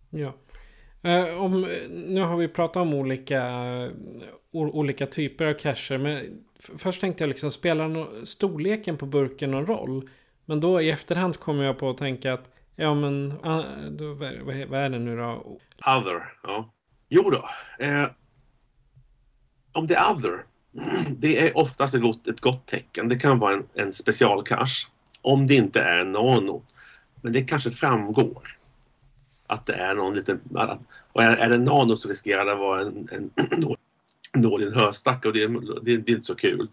Ja. 0.09 0.35
Eh, 1.01 1.41
om, 1.41 1.61
nu 1.89 2.21
har 2.21 2.37
vi 2.37 2.47
pratat 2.47 2.81
om 2.81 2.93
olika, 2.93 3.45
eh, 3.83 3.89
olika 4.51 5.07
typer 5.07 5.45
av 5.45 5.53
cacher. 5.53 5.97
Men 5.97 6.43
först 6.77 7.01
tänkte 7.01 7.23
jag 7.23 7.29
liksom, 7.29 7.51
spelar 7.51 7.87
no 7.87 8.25
storleken 8.25 8.97
på 8.97 9.05
burken 9.05 9.51
någon 9.51 9.65
roll? 9.65 10.09
Men 10.45 10.59
då 10.59 10.81
i 10.81 10.89
efterhand 10.89 11.39
kommer 11.39 11.63
jag 11.63 11.77
på 11.77 11.89
att 11.89 11.97
tänka 11.97 12.33
att, 12.33 12.49
ja 12.75 12.93
men, 12.93 13.33
ah, 13.43 13.63
då, 13.89 14.13
vad, 14.13 14.33
vad, 14.67 14.79
är 14.79 14.89
det 14.89 14.99
nu 14.99 15.17
då? 15.17 15.59
Other, 15.85 16.33
ja. 16.43 16.73
Jo 17.09 17.29
då. 17.29 17.49
Eh, 17.85 18.05
om 19.71 19.87
det 19.87 19.95
är 19.95 20.11
other, 20.11 20.45
det 21.17 21.47
är 21.47 21.57
oftast 21.57 21.95
ett 21.95 22.01
gott, 22.01 22.27
ett 22.27 22.41
gott 22.41 22.65
tecken. 22.65 23.09
Det 23.09 23.15
kan 23.15 23.39
vara 23.39 23.53
en, 23.53 23.63
en 23.73 23.93
specialcache. 23.93 24.87
Om 25.21 25.47
det 25.47 25.53
inte 25.53 25.81
är 25.81 26.05
nano. 26.05 26.63
Men 27.21 27.33
det 27.33 27.41
kanske 27.41 27.71
framgår 27.71 28.57
att 29.47 29.65
det 29.65 29.73
är 29.73 29.95
någon 29.95 30.13
liten... 30.13 30.39
Och 31.13 31.23
är, 31.23 31.29
är 31.29 31.49
det 31.49 31.57
nano 31.57 31.97
så 31.97 32.09
riskerar 32.09 32.45
det 32.45 32.53
att 32.53 32.59
vara 32.59 32.81
en, 32.81 33.09
en 33.11 33.31
nål 34.41 34.63
i 34.63 34.65
en 34.65 34.73
höstack 34.73 35.25
och 35.25 35.33
det, 35.33 35.47
det, 35.47 35.97
det, 35.97 36.11
är 36.11 36.15
inte 36.15 36.27
så 36.27 36.35
kul. 36.35 36.67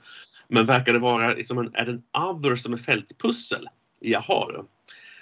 Men 0.50 0.66
verkar 0.66 0.92
det 0.92 0.98
vara 0.98 1.34
liksom 1.34 1.58
en, 1.58 1.74
är 1.74 1.84
det 1.84 1.92
en 1.92 2.02
other 2.28 2.56
som 2.56 2.72
är 2.72 2.76
fältpussel? 2.76 3.68
Jaha. 4.00 4.64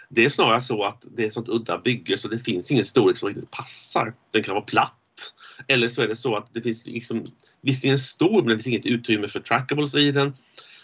Det 0.09 0.25
är 0.25 0.29
snarare 0.29 0.63
så 0.63 0.85
att 0.85 1.05
det 1.17 1.23
är 1.23 1.27
ett 1.27 1.35
sånt 1.35 1.49
udda 1.49 1.79
bygge 1.79 2.19
så 2.19 2.29
det 2.29 2.39
finns 2.39 2.71
ingen 2.71 2.85
storlek 2.85 3.17
som 3.17 3.29
riktigt 3.29 3.51
passar. 3.51 4.15
Den 4.31 4.43
kan 4.43 4.55
vara 4.55 4.65
platt. 4.65 4.95
Eller 5.67 5.89
så 5.89 6.03
är 6.03 6.09
det 6.09 6.17
så 6.17 6.37
att 6.37 6.55
det 6.55 6.63
finns 6.63 6.87
liksom, 6.87 7.27
visserligen 7.61 7.99
stor 7.99 8.43
men 8.43 8.47
det 8.47 8.55
finns 8.55 8.67
inget 8.67 8.87
utrymme 8.87 9.29
för 9.29 9.41
trackables 9.41 9.95
i 9.95 10.13
den 10.13 10.35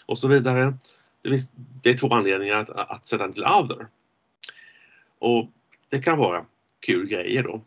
och 0.05 0.19
så 0.19 0.27
vidare. 0.27 0.73
det, 1.21 1.29
finns, 1.29 1.51
det 1.83 1.89
är 1.89 1.97
två 1.97 2.13
anledningar 2.13 2.57
att, 2.57 2.69
att 2.69 3.07
sätta 3.07 3.23
den 3.23 3.33
till 3.33 3.43
other. 3.43 3.87
Och 5.19 5.51
det 5.89 5.99
kan 5.99 6.17
vara 6.17 6.45
kul 6.85 7.07
grejer 7.07 7.43
då. 7.43 7.61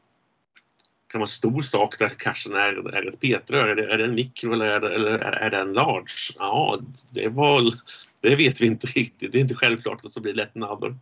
Kan 1.12 1.18
vara 1.18 1.24
en 1.24 1.28
stor 1.28 1.62
sak 1.62 1.98
där 1.98 2.08
kanske 2.18 2.50
är, 2.50 2.94
är 2.94 3.08
ett 3.08 3.20
petrör. 3.20 3.68
Är 3.68 3.74
det, 3.74 3.92
är 3.92 3.98
det 3.98 4.04
en 4.04 4.14
mikro 4.14 4.52
eller 4.52 4.66
är 4.66 4.80
det, 4.80 4.94
eller 4.94 5.18
är 5.18 5.50
det 5.50 5.56
en 5.56 5.72
large? 5.72 6.34
Ja, 6.38 6.80
det, 7.10 7.28
var, 7.28 7.72
det 8.20 8.36
vet 8.36 8.60
vi 8.60 8.66
inte 8.66 8.86
riktigt. 8.86 9.32
Det 9.32 9.38
är 9.38 9.40
inte 9.40 9.54
självklart 9.54 10.04
att 10.04 10.14
det 10.14 10.20
blir 10.20 10.34
lätt 10.34 10.56
en 10.56 10.64
other. 10.64 10.94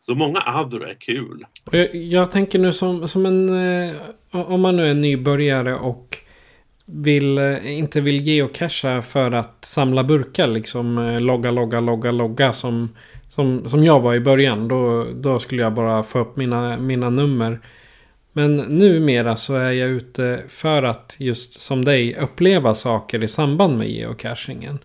Så 0.00 0.14
många 0.14 0.62
other 0.62 0.80
är 0.80 0.94
kul. 0.94 1.46
Jag, 1.70 1.94
jag 1.94 2.30
tänker 2.30 2.58
nu 2.58 2.72
som, 2.72 3.08
som 3.08 3.26
en... 3.26 3.48
Eh, 3.48 3.96
om 4.30 4.60
man 4.60 4.76
nu 4.76 4.90
är 4.90 4.94
nybörjare 4.94 5.74
och 5.74 6.18
vill, 6.86 7.38
eh, 7.38 7.78
inte 7.78 8.00
vill 8.00 8.20
geocacha 8.20 9.02
för 9.02 9.32
att 9.32 9.64
samla 9.64 10.04
burkar. 10.04 10.46
Liksom 10.46 10.98
eh, 10.98 11.20
logga, 11.20 11.50
logga, 11.50 11.80
logga, 11.80 12.12
logga. 12.12 12.52
Som, 12.52 12.88
som, 13.30 13.68
som 13.68 13.84
jag 13.84 14.00
var 14.00 14.14
i 14.14 14.20
början. 14.20 14.68
Då, 14.68 15.06
då 15.14 15.38
skulle 15.38 15.62
jag 15.62 15.74
bara 15.74 16.02
få 16.02 16.18
upp 16.18 16.36
mina, 16.36 16.78
mina 16.78 17.10
nummer. 17.10 17.60
Men 18.40 18.56
numera 18.56 19.36
så 19.36 19.54
är 19.54 19.72
jag 19.72 19.90
ute 19.90 20.42
för 20.48 20.82
att 20.82 21.16
just 21.18 21.60
som 21.60 21.84
dig 21.84 22.16
uppleva 22.16 22.74
saker 22.74 23.22
i 23.22 23.28
samband 23.28 23.78
med 23.78 23.90
geocachingen. 23.90 24.78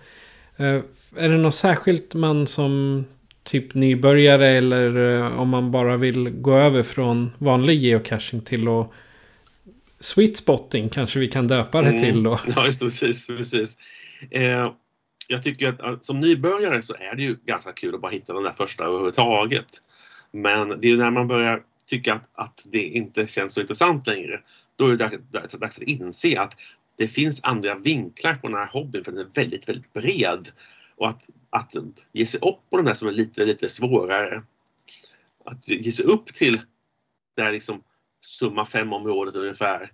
Är 0.58 1.30
det 1.30 1.38
något 1.38 1.56
särskilt 1.56 2.14
man 2.14 2.48
som 2.48 3.06
typ 3.44 3.74
nybörjare 3.74 4.48
eller 4.48 5.16
eh, 5.20 5.40
om 5.40 5.50
man 5.50 5.72
bara 5.72 5.98
vill 5.98 6.30
gå 6.30 6.58
över 6.58 6.84
från 6.84 7.32
vanlig 7.38 7.78
geocaching 7.78 8.42
till 8.42 8.68
att 8.68 8.92
Sweet 10.00 10.38
spotting 10.38 10.90
kanske 10.90 11.20
vi 11.20 11.28
kan 11.28 11.48
döpa 11.48 11.82
det 11.82 12.00
till 12.00 12.24
då. 12.24 12.40
Mm. 12.44 12.54
Ja, 12.56 12.66
just 12.66 12.80
det, 12.80 12.86
precis. 12.86 13.28
precis. 13.28 13.78
Eh, 14.32 14.72
jag 15.28 15.44
tycker 15.44 15.76
att 15.80 16.06
som 16.06 16.20
nybörjare 16.20 16.82
så 16.82 16.94
är 16.94 17.16
det 17.16 17.24
ju 17.24 17.36
ganska 17.46 17.72
kul 17.72 17.96
att 17.96 18.02
bara 18.02 18.12
hitta 18.12 18.34
den 18.34 18.44
där 18.44 18.54
första 18.58 18.84
överhuvudtaget. 18.84 19.68
Men 20.32 20.70
det 20.70 20.88
är 20.88 20.92
ju 20.92 20.98
när 20.98 21.12
man 21.12 21.28
börjar 21.28 21.62
tycka 21.86 22.14
att, 22.14 22.30
att 22.34 22.68
det 22.70 22.84
inte 22.84 23.28
känns 23.28 23.54
så 23.54 23.62
intressant 23.62 24.08
längre. 24.08 24.42
Då 24.76 24.88
är 24.88 24.96
det 24.96 25.18
dags, 25.30 25.54
dags 25.54 25.78
att 25.78 25.84
inse 25.84 26.40
att 26.40 26.58
det 26.98 27.08
finns 27.08 27.44
andra 27.44 27.76
vinklar 27.76 28.36
på 28.36 28.48
den 28.48 28.58
här 28.58 28.68
hobbyn 28.68 29.04
för 29.04 29.12
den 29.12 29.22
är 29.22 29.30
väldigt, 29.34 29.70
väldigt 29.70 29.94
bred. 29.94 30.52
Och 30.96 31.10
att, 31.10 31.30
att 31.50 31.74
ge 32.12 32.26
sig 32.26 32.40
upp 32.40 32.70
på 32.70 32.78
de 32.78 32.86
där 32.86 32.94
som 32.94 33.08
är 33.08 33.12
lite, 33.12 33.46
lite 33.46 33.70
svårare. 33.70 34.44
Att 35.46 35.68
ge 35.68 35.92
sig 35.92 36.06
upp 36.06 36.26
till 36.26 36.62
det 37.36 37.42
här 37.42 37.52
liksom 37.52 37.84
summa 38.22 38.66
fem 38.66 38.94
området 38.94 39.36
ungefär. 39.36 39.92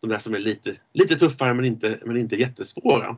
De 0.00 0.10
där 0.10 0.18
som 0.18 0.34
är 0.34 0.38
lite, 0.38 0.76
lite 0.92 1.16
tuffare 1.16 1.54
men 1.54 1.64
inte, 1.64 1.98
men 2.04 2.16
inte 2.16 2.36
jättesvåra. 2.36 3.16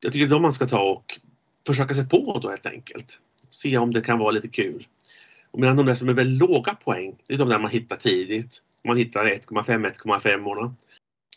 Jag 0.00 0.12
tycker 0.12 0.26
det 0.26 0.28
är 0.28 0.34
de 0.34 0.42
man 0.42 0.52
ska 0.52 0.66
ta 0.66 0.80
och 0.80 1.20
försöka 1.66 1.94
sig 1.94 2.08
på 2.08 2.38
då 2.42 2.48
helt 2.48 2.66
enkelt. 2.66 3.18
Se 3.48 3.78
om 3.78 3.92
det 3.92 4.00
kan 4.00 4.18
vara 4.18 4.30
lite 4.30 4.48
kul. 4.48 4.86
Och 5.50 5.60
medan 5.60 5.76
de 5.76 5.86
där 5.86 5.94
som 5.94 6.08
är 6.08 6.14
väldigt 6.14 6.48
låga 6.48 6.74
poäng, 6.74 7.16
det 7.26 7.34
är 7.34 7.38
de 7.38 7.48
där 7.48 7.58
man 7.58 7.70
hittar 7.70 7.96
tidigt. 7.96 8.62
Man 8.84 8.96
hittar 8.96 9.24
1,5, 9.24 9.86
1,5 9.86 10.74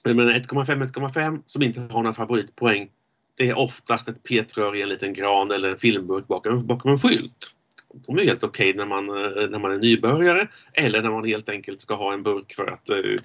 Men 0.04 0.30
1,5, 0.30 0.86
1,5 0.86 1.42
som 1.46 1.62
inte 1.64 1.80
har 1.82 2.04
några 2.04 2.14
favoritpoäng 2.14 2.90
det 3.36 3.50
är 3.50 3.58
oftast 3.58 4.08
ett 4.08 4.24
petrör 4.24 4.76
i 4.76 4.82
en 4.82 4.90
liten 4.90 5.14
gran 5.14 5.52
eller 5.52 5.72
en 5.72 5.78
filmburk 5.78 6.28
bakom, 6.28 6.68
bakom 6.68 6.92
en 6.92 7.00
skylt. 7.00 7.54
De 7.94 8.18
är 8.18 8.24
helt 8.24 8.44
okej 8.44 8.70
okay 8.70 8.78
när, 8.78 8.86
man, 8.86 9.10
eh, 9.10 9.50
när 9.50 9.60
man 9.60 9.72
är 9.72 9.78
nybörjare 9.78 10.48
eller 10.74 11.02
när 11.02 11.12
man 11.12 11.26
helt 11.26 11.50
enkelt 11.50 11.82
ska 11.82 11.96
ha 11.96 12.14
en 12.14 12.24
burk 12.24 12.54
för 12.54 12.68
att 12.68 12.90
uh, 12.90 13.20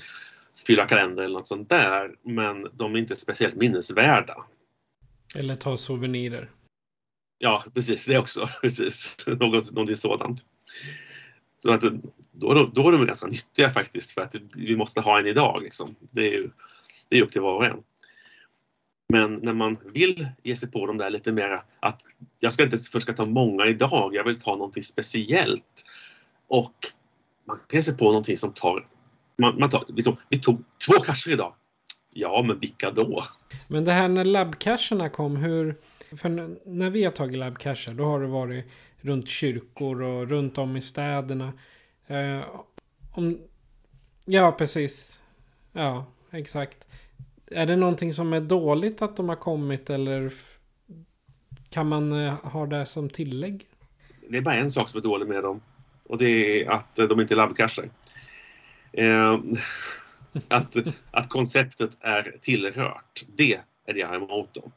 fylla 0.67 0.87
kalender 0.87 1.25
eller 1.25 1.39
något 1.39 1.49
sånt 1.49 1.69
där. 1.69 2.15
Men 2.23 2.67
de 2.73 2.95
är 2.95 2.99
inte 2.99 3.17
speciellt 3.17 3.55
minnesvärda. 3.55 4.37
Eller 5.35 5.57
ta 5.57 5.77
souvenirer. 5.77 6.51
Ja, 7.39 7.65
precis. 7.75 8.07
Det 8.07 8.19
också. 8.19 8.47
Precis. 8.63 9.27
Något, 9.27 9.73
någonting 9.73 9.97
sådant. 9.97 10.47
Så 11.63 11.71
att, 11.71 11.83
då, 12.33 12.71
då 12.73 12.89
är 12.89 12.93
de 12.93 13.07
ganska 13.07 13.27
nyttiga 13.27 13.71
faktiskt 13.71 14.13
för 14.13 14.21
att 14.21 14.37
vi 14.55 14.77
måste 14.77 15.01
ha 15.01 15.21
en 15.21 15.27
idag. 15.27 15.63
Liksom. 15.63 15.95
Det, 16.01 16.27
är 16.29 16.33
ju, 16.33 16.51
det 17.09 17.19
är 17.19 17.23
upp 17.23 17.33
till 17.33 17.41
var 17.41 17.55
och 17.55 17.65
en. 17.65 17.83
Men 19.09 19.35
när 19.35 19.53
man 19.53 19.77
vill 19.95 20.29
ge 20.43 20.57
sig 20.57 20.71
på 20.71 20.87
de 20.87 20.99
där 20.99 21.11
lite 21.11 21.33
mera 21.33 21.63
att 21.81 22.03
jag 22.39 22.53
ska 22.53 22.63
inte 22.63 22.79
försöka 22.79 23.13
ta 23.13 23.27
många 23.27 23.67
idag, 23.67 24.15
jag 24.15 24.25
vill 24.25 24.41
ta 24.41 24.51
någonting 24.51 24.83
speciellt. 24.83 25.85
Och 26.49 26.75
man 27.45 27.57
kan 27.57 27.79
ge 27.79 27.83
sig 27.83 27.97
på 27.97 28.05
någonting 28.05 28.37
som 28.37 28.53
tar, 28.53 28.87
man, 29.39 29.59
man 29.59 29.71
tar 29.71 29.85
liksom, 29.89 30.17
vi 30.29 30.39
tog 30.39 30.65
två 30.87 30.93
cacher 30.93 31.33
idag. 31.33 31.55
Ja, 32.13 32.45
men 32.47 32.59
vilka 32.59 32.91
då? 32.91 33.25
Men 33.71 33.85
det 33.85 33.93
här 33.93 34.09
när 34.09 34.25
labbcacherna 34.25 35.09
kom, 35.09 35.37
hur... 35.37 35.77
För 36.17 36.29
när 36.69 36.91
vi 36.91 37.05
har 37.05 37.13
tagit 37.13 37.39
labbcacher, 37.39 37.95
då 37.95 38.05
har 38.05 38.21
det 38.21 38.27
varit 38.27 38.65
runt 39.01 39.29
kyrkor 39.29 40.03
och 40.03 40.29
runt 40.29 40.59
om 40.59 40.77
i 40.77 40.81
städerna. 40.81 41.53
Eh, 42.07 42.41
om, 43.13 43.39
ja, 44.25 44.53
precis. 44.53 45.21
Ja, 45.73 46.07
exakt. 46.31 46.87
Är 47.47 47.67
det 47.67 47.77
någonting 47.77 48.13
som 48.13 48.33
är 48.33 48.41
dåligt 48.41 49.03
att 49.03 49.17
de 49.17 49.29
har 49.29 49.37
kommit 49.37 49.91
eller 49.91 50.33
kan 51.71 51.89
man 51.89 52.13
eh, 52.13 52.35
ha 52.35 52.67
det 52.67 52.87
som 52.87 53.11
tillägg? 53.11 53.67
Det 54.29 54.37
är 54.37 54.43
bara 54.43 54.55
en 54.55 54.71
sak 54.71 54.89
som 54.89 54.99
är 54.99 55.03
dålig 55.03 55.29
med 55.29 55.43
dem 55.43 55.61
och 56.09 56.19
det 56.19 56.63
är 56.63 56.71
att 56.71 56.99
eh, 56.99 57.07
de 57.07 57.21
inte 57.21 57.35
är 57.35 57.37
labbcacher. 57.37 57.91
Eh, 58.93 59.39
att, 60.49 60.77
att 61.11 61.29
konceptet 61.29 61.97
är 62.01 62.35
tillrört, 62.41 63.25
det 63.37 63.55
är 63.85 63.95
det 63.95 64.01
jag 64.01 64.11
är 64.11 64.17
emot 64.17 64.55
dem. 64.55 64.73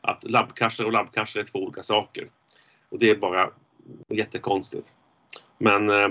Att 0.00 0.24
labbcacher 0.24 0.84
och 0.84 0.92
labbcacher 0.92 1.40
är 1.40 1.44
två 1.44 1.58
olika 1.58 1.82
saker. 1.82 2.28
Och 2.90 2.98
det 2.98 3.10
är 3.10 3.16
bara 3.16 3.50
jättekonstigt. 4.08 4.94
Men 5.58 5.88
eh, 5.88 6.08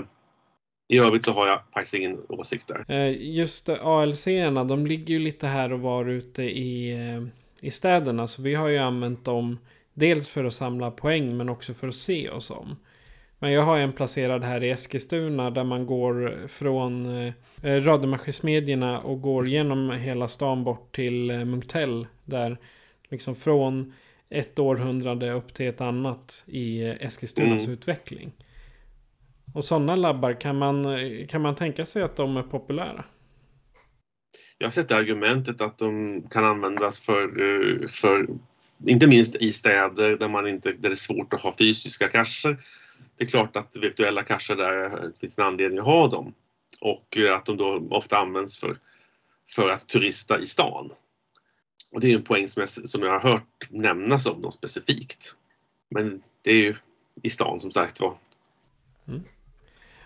i 0.88 0.98
övrigt 0.98 1.24
så 1.24 1.32
har 1.32 1.46
jag 1.46 1.60
faktiskt 1.74 1.94
ingen 1.94 2.18
åsikt 2.28 2.68
där. 2.68 2.84
Eh, 2.88 3.34
just 3.36 3.68
ALC-erna, 3.68 4.64
de 4.64 4.86
ligger 4.86 5.14
ju 5.14 5.20
lite 5.20 5.46
här 5.46 5.72
och 5.72 5.80
var 5.80 6.06
ute 6.06 6.42
i, 6.42 6.92
eh, 6.92 7.22
i 7.62 7.70
städerna. 7.70 8.26
Så 8.26 8.42
vi 8.42 8.54
har 8.54 8.68
ju 8.68 8.78
använt 8.78 9.24
dem 9.24 9.58
dels 9.94 10.28
för 10.28 10.44
att 10.44 10.54
samla 10.54 10.90
poäng 10.90 11.36
men 11.36 11.48
också 11.48 11.74
för 11.74 11.88
att 11.88 11.94
se 11.94 12.30
oss 12.30 12.50
om. 12.50 12.76
Men 13.38 13.52
jag 13.52 13.62
har 13.62 13.78
en 13.78 13.92
placerad 13.92 14.44
här 14.44 14.64
i 14.64 14.70
Eskilstuna 14.70 15.50
där 15.50 15.64
man 15.64 15.86
går 15.86 16.46
från 16.48 17.06
eh, 17.06 17.32
eh 17.62 17.82
Rademaskinsmedjorna 17.82 19.00
och 19.00 19.20
går 19.20 19.48
genom 19.48 19.90
hela 19.90 20.28
stan 20.28 20.64
bort 20.64 20.94
till 20.94 21.30
eh, 21.30 21.44
Munktell. 21.44 22.06
Där 22.24 22.58
liksom 23.08 23.34
från 23.34 23.92
ett 24.30 24.58
århundrade 24.58 25.32
upp 25.32 25.54
till 25.54 25.68
ett 25.68 25.80
annat 25.80 26.44
i 26.46 26.82
Eskilstunas 26.82 27.58
mm. 27.58 27.70
utveckling. 27.70 28.32
Och 29.54 29.64
sådana 29.64 29.96
labbar, 29.96 30.40
kan 30.40 30.58
man, 30.58 30.84
kan 31.28 31.42
man 31.42 31.54
tänka 31.54 31.86
sig 31.86 32.02
att 32.02 32.16
de 32.16 32.36
är 32.36 32.42
populära? 32.42 33.04
Jag 34.58 34.66
har 34.66 34.70
sett 34.70 34.92
argumentet 34.92 35.60
att 35.60 35.78
de 35.78 36.22
kan 36.30 36.44
användas 36.44 37.00
för, 37.00 37.22
eh, 37.22 37.88
för 37.88 38.26
inte 38.86 39.06
minst 39.06 39.36
i 39.36 39.52
städer 39.52 40.16
där, 40.16 40.28
man 40.28 40.48
inte, 40.48 40.72
där 40.72 40.88
det 40.88 40.88
är 40.88 40.94
svårt 40.94 41.34
att 41.34 41.40
ha 41.40 41.54
fysiska 41.58 42.08
cacher. 42.08 42.56
Det 43.16 43.24
är 43.24 43.28
klart 43.28 43.56
att 43.56 43.76
virtuella 43.82 44.22
cacher 44.22 44.56
där 44.56 45.12
finns 45.20 45.38
en 45.38 45.44
anledning 45.44 45.78
att 45.78 45.84
ha 45.84 46.08
dem. 46.08 46.34
Och 46.80 47.18
att 47.32 47.46
de 47.46 47.56
då 47.56 47.86
ofta 47.90 48.16
används 48.16 48.58
för, 48.58 48.76
för 49.54 49.70
att 49.70 49.88
turista 49.88 50.38
i 50.38 50.46
stan. 50.46 50.90
Och 51.96 52.02
det 52.02 52.12
är 52.12 52.16
en 52.16 52.22
poäng 52.22 52.48
som 52.48 52.60
jag, 52.60 52.68
som 52.68 53.02
jag 53.02 53.20
har 53.20 53.30
hört 53.32 53.68
nämnas 53.70 54.26
om 54.26 54.42
dem 54.42 54.52
specifikt. 54.52 55.36
Men 55.88 56.22
det 56.42 56.50
är 56.50 56.54
ju 56.56 56.74
i 57.22 57.30
stan 57.30 57.60
som 57.60 57.70
sagt 57.70 58.00
var. 58.00 58.16
Mm. 59.08 59.22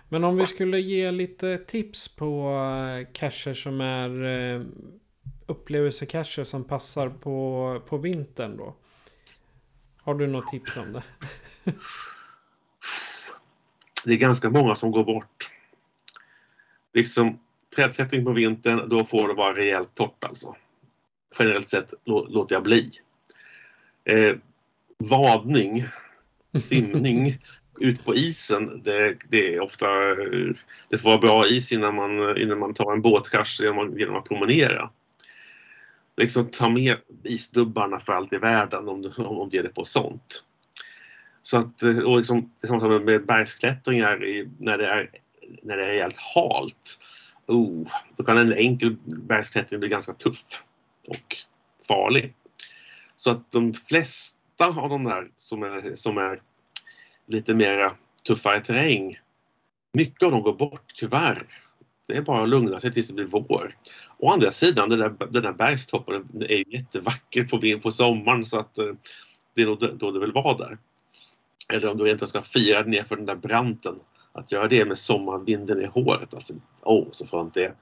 Men 0.09 0.23
om 0.23 0.37
vi 0.37 0.47
skulle 0.47 0.79
ge 0.79 1.11
lite 1.11 1.57
tips 1.57 2.07
på 2.07 2.49
eh, 2.49 3.07
cacher 3.13 3.53
som 3.53 3.81
är 3.81 4.23
eh, 4.23 4.61
upplevelsecacher 5.45 6.43
som 6.43 6.63
passar 6.63 7.09
på, 7.09 7.81
på 7.87 7.97
vintern 7.97 8.57
då. 8.57 8.75
Har 9.97 10.15
du 10.15 10.27
något 10.27 10.47
tips 10.47 10.77
om 10.77 10.93
det? 10.93 11.03
det 14.05 14.13
är 14.13 14.17
ganska 14.17 14.49
många 14.49 14.75
som 14.75 14.91
går 14.91 15.03
bort. 15.03 15.51
Liksom 16.93 17.39
trädklättring 17.75 18.25
på 18.25 18.31
vintern, 18.31 18.89
då 18.89 19.05
får 19.05 19.27
det 19.27 19.33
vara 19.33 19.55
rejält 19.55 19.95
torrt 19.95 20.23
alltså. 20.23 20.55
Generellt 21.39 21.69
sett 21.69 21.93
låter 22.05 22.55
jag 22.55 22.63
bli. 22.63 22.91
Eh, 24.05 24.35
vadning, 24.97 25.83
simning 26.59 27.37
ut 27.79 28.05
på 28.05 28.15
isen, 28.15 28.81
det, 28.83 29.17
det, 29.29 29.55
är 29.55 29.59
ofta, 29.59 29.87
det 30.89 30.97
får 30.97 31.09
vara 31.09 31.17
bra 31.17 31.47
is 31.47 31.71
innan 31.71 31.95
man, 31.95 32.37
innan 32.37 32.59
man 32.59 32.73
tar 32.73 32.93
en 32.93 33.01
båtkrasch 33.01 33.59
genom, 33.61 33.97
genom 33.97 34.15
att 34.15 34.27
promenera. 34.27 34.89
Liksom 36.17 36.47
ta 36.47 36.69
med 36.69 36.97
isdubbarna 37.23 37.99
för 37.99 38.13
allt 38.13 38.33
i 38.33 38.37
världen 38.37 38.87
om 38.87 39.01
du, 39.01 39.09
om 39.23 39.49
du 39.49 39.57
ger 39.57 39.63
dig 39.63 39.73
på 39.73 39.85
sånt. 39.85 40.43
Så 41.41 41.57
att, 41.57 41.81
och 41.81 42.17
liksom, 42.17 42.41
det 42.41 42.65
är 42.65 42.67
samma 42.67 42.79
sak 42.79 43.03
med 43.03 43.25
bergsklättringar 43.25 44.25
i, 44.25 44.49
när, 44.59 44.77
det 44.77 44.87
är, 44.87 45.09
när 45.61 45.77
det 45.77 45.83
är 45.83 45.87
rejält 45.87 46.17
halt. 46.17 46.99
Oh, 47.45 47.87
då 48.17 48.23
kan 48.23 48.37
en 48.37 48.53
enkel 48.53 48.95
bergsklättring 49.05 49.79
bli 49.79 49.89
ganska 49.89 50.13
tuff 50.13 50.63
och 51.07 51.35
farlig. 51.87 52.33
Så 53.15 53.31
att 53.31 53.51
de 53.51 53.73
flesta 53.73 54.65
av 54.65 54.89
de 54.89 55.03
där 55.03 55.31
som 55.37 55.63
är, 55.63 55.95
som 55.95 56.17
är 56.17 56.39
lite 57.27 57.53
mera 57.53 57.91
tuffare 58.27 58.59
terräng, 58.59 59.19
mycket 59.93 60.23
av 60.23 60.31
dem 60.31 60.41
går 60.41 60.53
bort 60.53 60.93
tyvärr. 60.95 61.45
Det 62.07 62.17
är 62.17 62.21
bara 62.21 62.43
att 62.43 62.49
lugna 62.49 62.79
sig 62.79 62.93
tills 62.93 63.07
det 63.07 63.13
blir 63.13 63.25
vår. 63.25 63.75
Å 64.17 64.31
andra 64.31 64.51
sidan, 64.51 64.89
den 64.89 64.99
där, 64.99 65.15
den 65.29 65.43
där 65.43 65.53
bergstoppen 65.53 66.43
är 66.49 66.55
ju 66.55 66.65
jättevacker 66.67 67.43
på, 67.43 67.79
på 67.81 67.91
sommaren 67.91 68.45
så 68.45 68.59
att 68.59 68.77
eh, 68.77 68.93
det 69.55 69.61
är 69.61 69.65
nog 69.65 69.97
då 69.97 70.11
det 70.11 70.19
vill 70.19 70.31
vara 70.31 70.57
där. 70.57 70.77
Eller 71.73 71.87
om 71.87 71.97
du 71.97 72.11
inte 72.11 72.27
ska 72.27 72.41
fira 72.41 72.83
ner 72.83 73.03
för 73.03 73.15
den 73.15 73.25
där 73.25 73.35
branten. 73.35 73.99
Att 74.33 74.51
göra 74.51 74.67
det 74.67 74.85
med 74.85 74.97
sommarvinden 74.97 75.81
i 75.81 75.85
håret, 75.85 76.33
alltså 76.33 76.53
åh 76.81 77.03
oh, 77.03 77.07
så 77.11 77.27
skönt 77.27 77.53
det 77.53 77.65
är. 77.65 77.73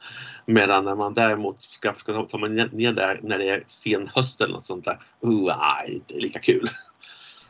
Medan 0.45 0.85
när 0.85 0.95
man 0.95 1.13
däremot 1.13 1.61
ska, 1.61 1.93
ta 2.29 2.37
man 2.37 2.53
ner 2.53 2.93
där 2.93 3.19
när 3.23 3.37
det 3.37 3.49
är 3.49 3.63
sen 3.67 4.09
höst 4.15 4.41
eller 4.41 4.53
något 4.53 4.65
sånt 4.65 4.85
där, 4.85 4.99
uh, 5.25 5.45
nej, 5.45 5.93
inte 5.93 6.13
lika 6.13 6.39
kul. 6.39 6.69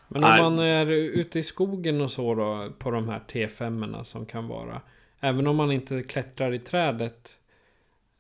Men 0.07 0.23
om 0.23 0.29
man 0.38 0.59
är 0.59 0.85
ute 0.91 1.39
i 1.39 1.43
skogen 1.43 2.01
och 2.01 2.12
så 2.12 2.35
då 2.35 2.71
på 2.79 2.91
de 2.91 3.09
här 3.09 3.21
T5 3.27 4.03
som 4.03 4.25
kan 4.25 4.47
vara. 4.47 4.81
Även 5.19 5.47
om 5.47 5.55
man 5.55 5.71
inte 5.71 6.03
klättrar 6.03 6.53
i 6.53 6.59
trädet. 6.59 7.35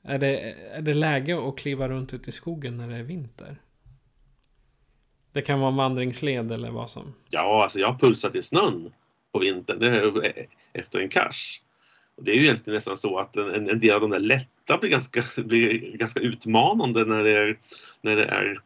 Är 0.03 0.17
det, 0.17 0.51
är 0.51 0.81
det 0.81 0.93
läge 0.93 1.47
att 1.47 1.57
kliva 1.57 1.89
runt 1.89 2.13
ute 2.13 2.29
i 2.29 2.33
skogen 2.33 2.77
när 2.77 2.87
det 2.87 2.95
är 2.95 3.03
vinter? 3.03 3.61
Det 5.31 5.41
kan 5.41 5.59
vara 5.59 5.71
en 5.71 5.75
vandringsled 5.75 6.51
eller 6.51 6.71
vad 6.71 6.89
som. 6.89 7.13
Ja, 7.29 7.63
alltså 7.63 7.79
jag 7.79 7.91
har 7.91 7.99
pulsat 7.99 8.35
i 8.35 8.41
snön 8.41 8.91
på 9.31 9.39
vintern 9.39 9.79
det, 9.79 10.33
efter 10.73 10.99
en 10.99 11.09
krasch. 11.09 11.61
Det 12.21 12.31
är 12.31 12.35
ju 12.35 12.43
egentligen 12.43 12.75
nästan 12.75 12.97
så 12.97 13.19
att 13.19 13.35
en, 13.35 13.69
en 13.69 13.79
del 13.79 13.95
av 13.95 14.01
de 14.01 14.09
där 14.09 14.19
lätta 14.19 14.77
blir 14.77 14.89
ganska, 14.89 15.23
blir 15.43 15.97
ganska 15.97 16.19
utmanande 16.19 17.05
när 17.05 17.23
det 17.23 17.31
är, 17.31 17.59
när 18.01 18.15
det 18.15 18.25
är, 18.25 18.59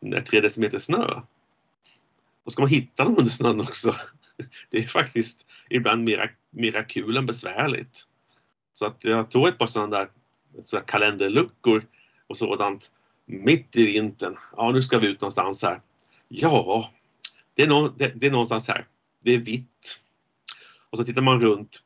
när 0.00 0.10
det 0.10 0.16
är 0.16 0.24
tre 0.24 0.40
decimeter 0.40 0.78
snö. 0.78 1.20
Och 2.44 2.52
ska 2.52 2.62
man 2.62 2.70
hitta 2.70 3.04
dem 3.04 3.18
under 3.18 3.32
snön 3.32 3.60
också. 3.60 3.94
Det 4.70 4.78
är 4.78 4.82
faktiskt 4.82 5.46
ibland 5.70 6.04
mera, 6.04 6.28
mera 6.50 6.84
kul 6.84 7.16
än 7.16 7.26
besvärligt. 7.26 8.06
Så 8.72 8.86
att 8.86 9.04
jag 9.04 9.30
tog 9.30 9.48
ett 9.48 9.58
par 9.58 9.66
sådana 9.66 9.98
där, 9.98 10.08
sådana 10.62 10.86
kalenderluckor 10.86 11.84
och 12.26 12.36
sådant 12.36 12.90
mitt 13.26 13.76
i 13.76 13.86
vintern. 13.86 14.36
Ja, 14.56 14.72
nu 14.72 14.82
ska 14.82 14.98
vi 14.98 15.06
ut 15.06 15.20
någonstans 15.20 15.62
här. 15.62 15.80
Ja, 16.28 16.90
det 17.54 17.62
är, 17.62 17.66
no, 17.66 17.88
det, 17.88 18.12
det 18.14 18.26
är 18.26 18.30
någonstans 18.30 18.68
här. 18.68 18.86
Det 19.20 19.34
är 19.34 19.38
vitt. 19.38 20.00
Och 20.90 20.98
så 20.98 21.04
tittar 21.04 21.22
man 21.22 21.40
runt. 21.40 21.82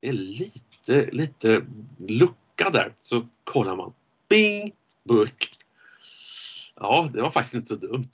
Det 0.00 0.08
är 0.08 0.12
lite, 0.12 1.10
lite 1.12 1.64
lucka 1.98 2.70
där. 2.72 2.94
Så 3.00 3.26
kollar 3.44 3.76
man. 3.76 3.92
Bing! 4.28 4.72
Burk. 5.08 5.50
Ja, 6.76 7.08
det 7.14 7.22
var 7.22 7.30
faktiskt 7.30 7.54
inte 7.54 7.68
så 7.68 7.74
dumt. 7.74 8.10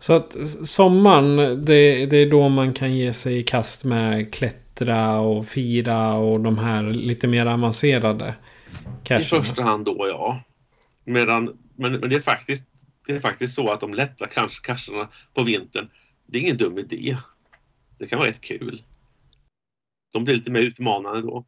Så 0.00 0.12
att 0.12 0.36
sommaren, 0.68 1.36
det, 1.64 2.06
det 2.06 2.16
är 2.16 2.30
då 2.30 2.48
man 2.48 2.74
kan 2.74 2.96
ge 2.96 3.12
sig 3.12 3.38
i 3.38 3.42
kast 3.42 3.84
med 3.84 4.34
klättra 4.34 5.20
och 5.20 5.46
fira 5.46 6.14
och 6.14 6.40
de 6.40 6.58
här 6.58 6.82
lite 6.82 7.26
mer 7.26 7.46
avancerade 7.46 8.34
cacherna. 9.04 9.24
I 9.24 9.24
första 9.24 9.62
hand 9.62 9.84
då, 9.84 10.08
ja. 10.08 10.42
Medan, 11.04 11.58
men, 11.76 11.92
men 11.92 12.10
det, 12.10 12.16
är 12.16 12.20
faktiskt, 12.20 12.66
det 13.06 13.12
är 13.12 13.20
faktiskt 13.20 13.54
så 13.54 13.68
att 13.70 13.80
de 13.80 13.94
lätta 13.94 14.26
cacherna 14.62 15.08
på 15.34 15.42
vintern, 15.42 15.90
det 16.26 16.38
är 16.38 16.42
ingen 16.42 16.56
dum 16.56 16.78
idé. 16.78 17.16
Det 17.98 18.06
kan 18.06 18.18
vara 18.18 18.28
rätt 18.28 18.40
kul. 18.40 18.82
De 20.12 20.24
blir 20.24 20.34
lite 20.34 20.50
mer 20.50 20.60
utmanande 20.60 21.22
då. 21.22 21.44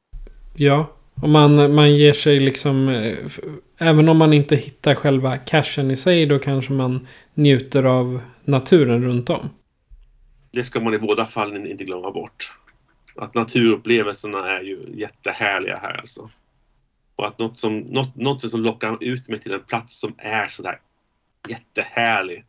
Ja, 0.56 0.86
och 1.22 1.28
man, 1.28 1.74
man 1.74 1.94
ger 1.96 2.12
sig 2.12 2.38
liksom... 2.38 2.88
Eh, 2.88 3.16
även 3.78 4.08
om 4.08 4.16
man 4.16 4.32
inte 4.32 4.56
hittar 4.56 4.94
själva 4.94 5.36
cachen 5.36 5.90
i 5.90 5.96
sig 5.96 6.26
då 6.26 6.38
kanske 6.38 6.72
man 6.72 7.06
njuter 7.34 7.84
av 7.84 8.20
naturen 8.44 9.04
runt 9.04 9.30
om. 9.30 9.50
Det 10.50 10.62
ska 10.62 10.80
man 10.80 10.94
i 10.94 10.98
båda 10.98 11.26
fallen 11.26 11.66
inte 11.66 11.84
glömma 11.84 12.10
bort. 12.10 12.52
Att 13.16 13.34
naturupplevelserna 13.34 14.58
är 14.58 14.62
ju 14.62 14.78
jättehärliga 14.94 15.76
här 15.76 16.00
alltså. 16.00 16.30
Och 17.16 17.26
att 17.26 17.38
något 17.38 17.58
som, 17.58 17.78
något, 17.78 18.16
något 18.16 18.50
som 18.50 18.60
lockar 18.60 18.98
ut 19.00 19.28
mig 19.28 19.38
till 19.38 19.52
en 19.52 19.62
plats 19.62 20.00
som 20.00 20.14
är 20.18 20.48
sådär 20.48 20.80
jättehärlig. 21.48 22.44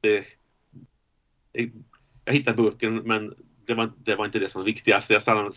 Det, 0.00 0.24
det, 1.52 1.70
jag 2.24 2.32
hittar 2.32 2.54
burken 2.54 2.96
men 2.96 3.34
det 3.66 3.74
var, 3.74 3.92
det 4.04 4.16
var 4.16 4.24
inte 4.24 4.38
det 4.38 4.48
som 4.48 4.60
var 4.60 4.66
viktigast. 4.66 5.10
Jag 5.10 5.22
stannade, 5.22 5.52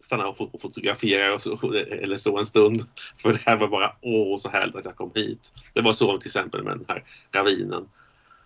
stannade 0.00 0.28
och 0.28 0.60
fotograferade 0.60 1.32
och 1.32 1.42
så, 1.42 1.72
eller 1.74 2.16
så 2.16 2.38
en 2.38 2.46
stund. 2.46 2.86
För 3.16 3.32
det 3.32 3.40
här 3.46 3.56
var 3.56 3.68
bara 3.68 3.96
åh 4.00 4.38
så 4.38 4.48
härligt 4.48 4.76
att 4.76 4.84
jag 4.84 4.96
kom 4.96 5.10
hit. 5.14 5.52
Det 5.72 5.80
var 5.80 5.92
så 5.92 6.18
till 6.18 6.28
exempel 6.28 6.62
med 6.64 6.78
den 6.78 6.84
här 6.88 7.04
ravinen. 7.32 7.88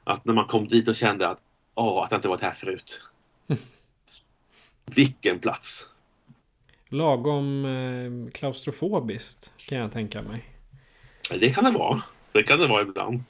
Att 0.05 0.25
när 0.25 0.35
man 0.35 0.47
kom 0.47 0.67
dit 0.67 0.89
och 0.89 0.97
kände 0.97 1.29
att 1.29 1.39
åh, 1.75 2.03
att 2.03 2.11
jag 2.11 2.19
inte 2.19 2.29
varit 2.29 2.43
här 2.43 2.53
förut. 2.55 3.03
Mm. 3.49 3.63
Vilken 4.95 5.39
plats! 5.39 5.91
Lagom 6.89 7.65
eh, 7.65 8.33
klaustrofobiskt 8.33 9.53
kan 9.57 9.79
jag 9.79 9.93
tänka 9.93 10.23
mig. 10.23 10.45
Det 11.31 11.51
kan 11.51 11.65
det 11.65 11.71
vara. 11.71 12.03
Det 12.33 12.43
kan 12.43 12.59
det 12.59 12.67
vara 12.67 12.83
ibland. 12.83 13.25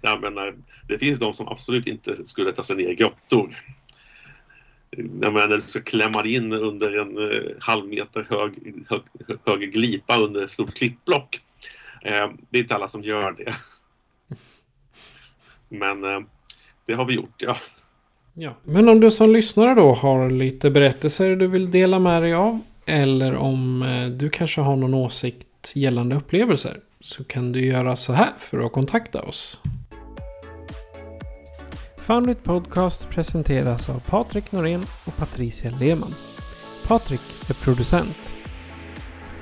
Jag 0.00 0.20
menar, 0.20 0.54
det 0.88 0.98
finns 0.98 1.18
de 1.18 1.32
som 1.32 1.48
absolut 1.48 1.86
inte 1.86 2.26
skulle 2.26 2.52
ta 2.52 2.62
sig 2.62 2.76
ner 2.76 2.88
i 2.88 2.94
grottor 2.94 3.56
jag 4.96 5.32
menar, 5.32 5.48
när 5.48 5.48
man 5.48 5.60
ska 5.60 5.80
klämma 5.80 6.24
in 6.24 6.52
under 6.52 7.00
en 7.00 7.18
eh, 7.18 7.50
halv 7.60 7.88
meter 7.88 8.26
hög, 8.30 8.52
hög, 8.88 9.02
hög 9.44 9.72
glipa 9.72 10.16
under 10.20 10.44
ett 10.44 10.50
stort 10.50 10.74
klippblock. 10.74 11.40
Eh, 12.02 12.30
det 12.50 12.58
är 12.58 12.62
inte 12.62 12.74
alla 12.74 12.88
som 12.88 13.02
gör 13.02 13.32
det. 13.32 13.54
Men 15.68 16.04
eh, 16.04 16.20
det 16.86 16.94
har 16.94 17.04
vi 17.04 17.14
gjort, 17.14 17.42
ja. 17.42 17.56
Ja, 18.38 18.54
men 18.64 18.88
om 18.88 19.00
du 19.00 19.10
som 19.10 19.32
lyssnare 19.32 19.74
då 19.74 19.94
har 19.94 20.30
lite 20.30 20.70
berättelser 20.70 21.36
du 21.36 21.46
vill 21.46 21.70
dela 21.70 21.98
med 21.98 22.22
dig 22.22 22.34
av. 22.34 22.60
Eller 22.86 23.36
om 23.36 23.82
eh, 23.82 24.08
du 24.08 24.30
kanske 24.30 24.60
har 24.60 24.76
någon 24.76 24.94
åsikt 24.94 25.72
gällande 25.74 26.16
upplevelser. 26.16 26.80
Så 27.00 27.24
kan 27.24 27.52
du 27.52 27.66
göra 27.66 27.96
så 27.96 28.12
här 28.12 28.32
för 28.38 28.66
att 28.66 28.72
kontakta 28.72 29.22
oss. 29.22 29.60
Foundit 32.06 32.44
Podcast 32.44 33.10
presenteras 33.10 33.88
av 33.88 34.00
Patrik 34.00 34.52
Norén 34.52 34.82
och 35.06 35.16
Patricia 35.16 35.70
Lehmann. 35.80 36.14
Patrik 36.86 37.20
är 37.48 37.54
producent. 37.54 38.34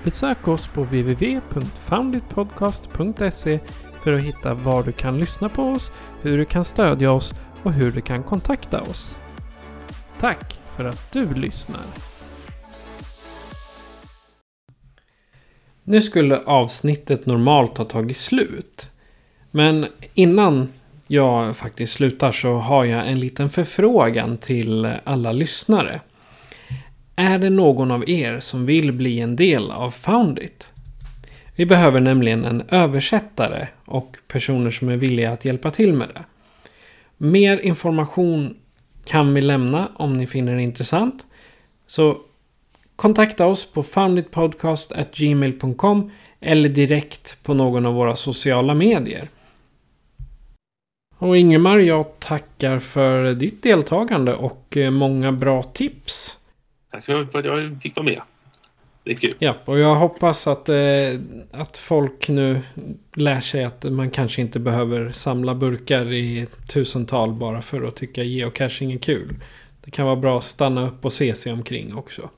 Besök 0.04 0.48
oss 0.48 0.66
på 0.66 0.82
www.founditpodcast.se 0.82 3.60
för 4.02 4.12
att 4.12 4.22
hitta 4.22 4.54
var 4.54 4.82
du 4.82 4.92
kan 4.92 5.18
lyssna 5.18 5.48
på 5.48 5.62
oss, 5.62 5.90
hur 6.22 6.38
du 6.38 6.44
kan 6.44 6.64
stödja 6.64 7.12
oss 7.12 7.34
och 7.62 7.72
hur 7.72 7.92
du 7.92 8.00
kan 8.00 8.22
kontakta 8.22 8.82
oss. 8.82 9.18
Tack 10.20 10.60
för 10.76 10.84
att 10.84 11.12
du 11.12 11.34
lyssnar. 11.34 11.84
Nu 15.82 16.02
skulle 16.02 16.38
avsnittet 16.38 17.26
normalt 17.26 17.78
ha 17.78 17.84
tagit 17.84 18.16
slut. 18.16 18.90
Men 19.50 19.86
innan 20.14 20.68
jag 21.06 21.56
faktiskt 21.56 21.92
slutar 21.92 22.32
så 22.32 22.54
har 22.54 22.84
jag 22.84 23.08
en 23.08 23.20
liten 23.20 23.50
förfrågan 23.50 24.36
till 24.36 24.92
alla 25.04 25.32
lyssnare. 25.32 26.00
Är 27.16 27.38
det 27.38 27.50
någon 27.50 27.90
av 27.90 28.10
er 28.10 28.40
som 28.40 28.66
vill 28.66 28.92
bli 28.92 29.20
en 29.20 29.36
del 29.36 29.70
av 29.70 29.90
Foundit? 29.90 30.72
Vi 31.56 31.66
behöver 31.66 32.00
nämligen 32.00 32.44
en 32.44 32.62
översättare 32.68 33.68
och 33.84 34.16
personer 34.28 34.70
som 34.70 34.88
är 34.88 34.96
villiga 34.96 35.32
att 35.32 35.44
hjälpa 35.44 35.70
till 35.70 35.92
med 35.92 36.08
det. 36.14 36.24
Mer 37.16 37.58
information 37.58 38.56
kan 39.04 39.34
vi 39.34 39.40
lämna 39.40 39.88
om 39.96 40.14
ni 40.14 40.26
finner 40.26 40.56
det 40.56 40.62
intressant. 40.62 41.26
Så 41.86 42.18
kontakta 42.96 43.46
oss 43.46 43.72
på 43.72 43.82
founditpodcast.gmail.com 43.82 46.10
eller 46.40 46.68
direkt 46.68 47.38
på 47.42 47.54
någon 47.54 47.86
av 47.86 47.94
våra 47.94 48.16
sociala 48.16 48.74
medier. 48.74 49.28
Och 51.18 51.36
Ingemar, 51.36 51.78
jag 51.78 52.18
tackar 52.18 52.78
för 52.78 53.34
ditt 53.34 53.62
deltagande 53.62 54.34
och 54.34 54.76
eh, 54.76 54.90
många 54.90 55.32
bra 55.32 55.62
tips. 55.62 56.38
Tack 56.90 57.04
för 57.04 57.38
att 57.38 57.44
jag 57.44 57.82
fick 57.82 57.96
vara 57.96 58.06
med. 58.06 58.20
Det 59.04 59.10
är 59.10 59.14
kul. 59.14 59.34
Ja, 59.38 59.56
och 59.64 59.78
jag 59.78 59.94
hoppas 59.94 60.46
att, 60.46 60.68
eh, 60.68 60.76
att 61.52 61.78
folk 61.78 62.28
nu 62.28 62.60
lär 63.14 63.40
sig 63.40 63.64
att 63.64 63.84
man 63.84 64.10
kanske 64.10 64.40
inte 64.40 64.58
behöver 64.58 65.10
samla 65.10 65.54
burkar 65.54 66.12
i 66.12 66.46
tusental 66.68 67.32
bara 67.32 67.62
för 67.62 67.82
att 67.82 67.96
tycka 67.96 68.22
geocaching 68.22 68.92
är 68.92 68.98
kul. 68.98 69.34
Det 69.84 69.90
kan 69.90 70.06
vara 70.06 70.16
bra 70.16 70.38
att 70.38 70.44
stanna 70.44 70.88
upp 70.88 71.04
och 71.04 71.12
se 71.12 71.34
sig 71.34 71.52
omkring 71.52 71.96
också. 71.96 72.30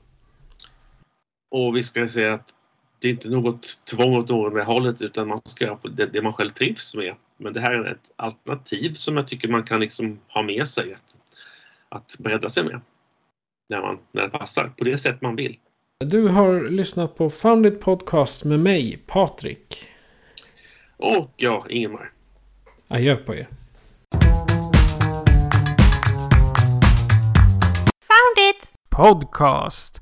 Och 1.51 1.75
vi 1.75 1.83
ska 1.83 2.07
säga 2.07 2.33
att 2.33 2.53
det 2.99 3.07
är 3.07 3.11
inte 3.11 3.29
något 3.29 3.79
tvång 3.91 4.15
åt 4.15 4.29
något 4.29 4.65
hållet 4.65 5.01
utan 5.01 5.27
man 5.27 5.39
ska 5.45 5.65
göra 5.65 5.77
det, 5.83 6.05
det 6.05 6.21
man 6.21 6.33
själv 6.33 6.49
trivs 6.49 6.95
med. 6.95 7.15
Men 7.37 7.53
det 7.53 7.59
här 7.59 7.73
är 7.73 7.91
ett 7.91 8.11
alternativ 8.15 8.93
som 8.93 9.17
jag 9.17 9.27
tycker 9.27 9.47
man 9.47 9.63
kan 9.63 9.79
liksom 9.79 10.19
ha 10.27 10.41
med 10.41 10.67
sig 10.67 10.93
att, 10.93 11.17
att 11.89 12.15
bredda 12.19 12.49
sig 12.49 12.63
med. 12.63 12.81
När, 13.69 13.81
man, 13.81 13.99
när 14.11 14.23
det 14.23 14.29
passar, 14.29 14.73
på 14.77 14.83
det 14.83 14.97
sätt 14.97 15.21
man 15.21 15.35
vill. 15.35 15.57
Du 15.99 16.27
har 16.27 16.69
lyssnat 16.69 17.15
på 17.17 17.29
Foundit 17.29 17.81
Podcast 17.81 18.43
med 18.43 18.59
mig, 18.59 19.03
Patrik. 19.07 19.87
Och 20.97 21.33
jag, 21.37 21.71
Ingemar. 21.71 22.11
Adjö 22.87 23.15
på 23.15 23.35
er. 23.35 23.47
Foundit 28.07 28.71
Podcast. 28.89 30.01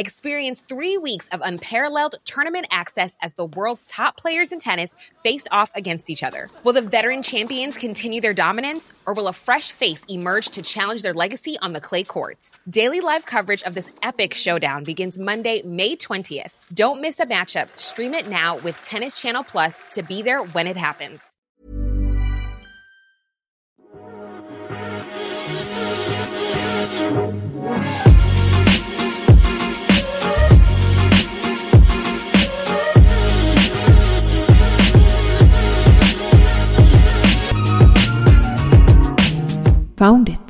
Experience 0.00 0.62
three 0.66 0.96
weeks 0.96 1.28
of 1.28 1.42
unparalleled 1.44 2.14
tournament 2.24 2.66
access 2.70 3.18
as 3.20 3.34
the 3.34 3.44
world's 3.44 3.84
top 3.84 4.16
players 4.16 4.50
in 4.50 4.58
tennis 4.58 4.94
face 5.22 5.46
off 5.50 5.70
against 5.74 6.08
each 6.08 6.22
other. 6.22 6.48
Will 6.64 6.72
the 6.72 6.80
veteran 6.80 7.22
champions 7.22 7.76
continue 7.76 8.22
their 8.22 8.32
dominance, 8.32 8.94
or 9.04 9.12
will 9.12 9.28
a 9.28 9.34
fresh 9.34 9.72
face 9.72 10.02
emerge 10.08 10.48
to 10.52 10.62
challenge 10.62 11.02
their 11.02 11.12
legacy 11.12 11.58
on 11.60 11.74
the 11.74 11.82
clay 11.82 12.02
courts? 12.02 12.52
Daily 12.66 13.02
live 13.02 13.26
coverage 13.26 13.62
of 13.64 13.74
this 13.74 13.90
epic 14.02 14.32
showdown 14.32 14.84
begins 14.84 15.18
Monday, 15.18 15.60
May 15.66 15.96
20th. 15.96 16.52
Don't 16.72 17.02
miss 17.02 17.20
a 17.20 17.26
matchup. 17.26 17.68
Stream 17.78 18.14
it 18.14 18.26
now 18.26 18.56
with 18.56 18.80
Tennis 18.80 19.20
Channel 19.20 19.44
Plus 19.44 19.82
to 19.92 20.02
be 20.02 20.22
there 20.22 20.42
when 20.42 20.66
it 20.66 20.78
happens. 20.78 21.29
Found 40.00 40.30
it. 40.30 40.49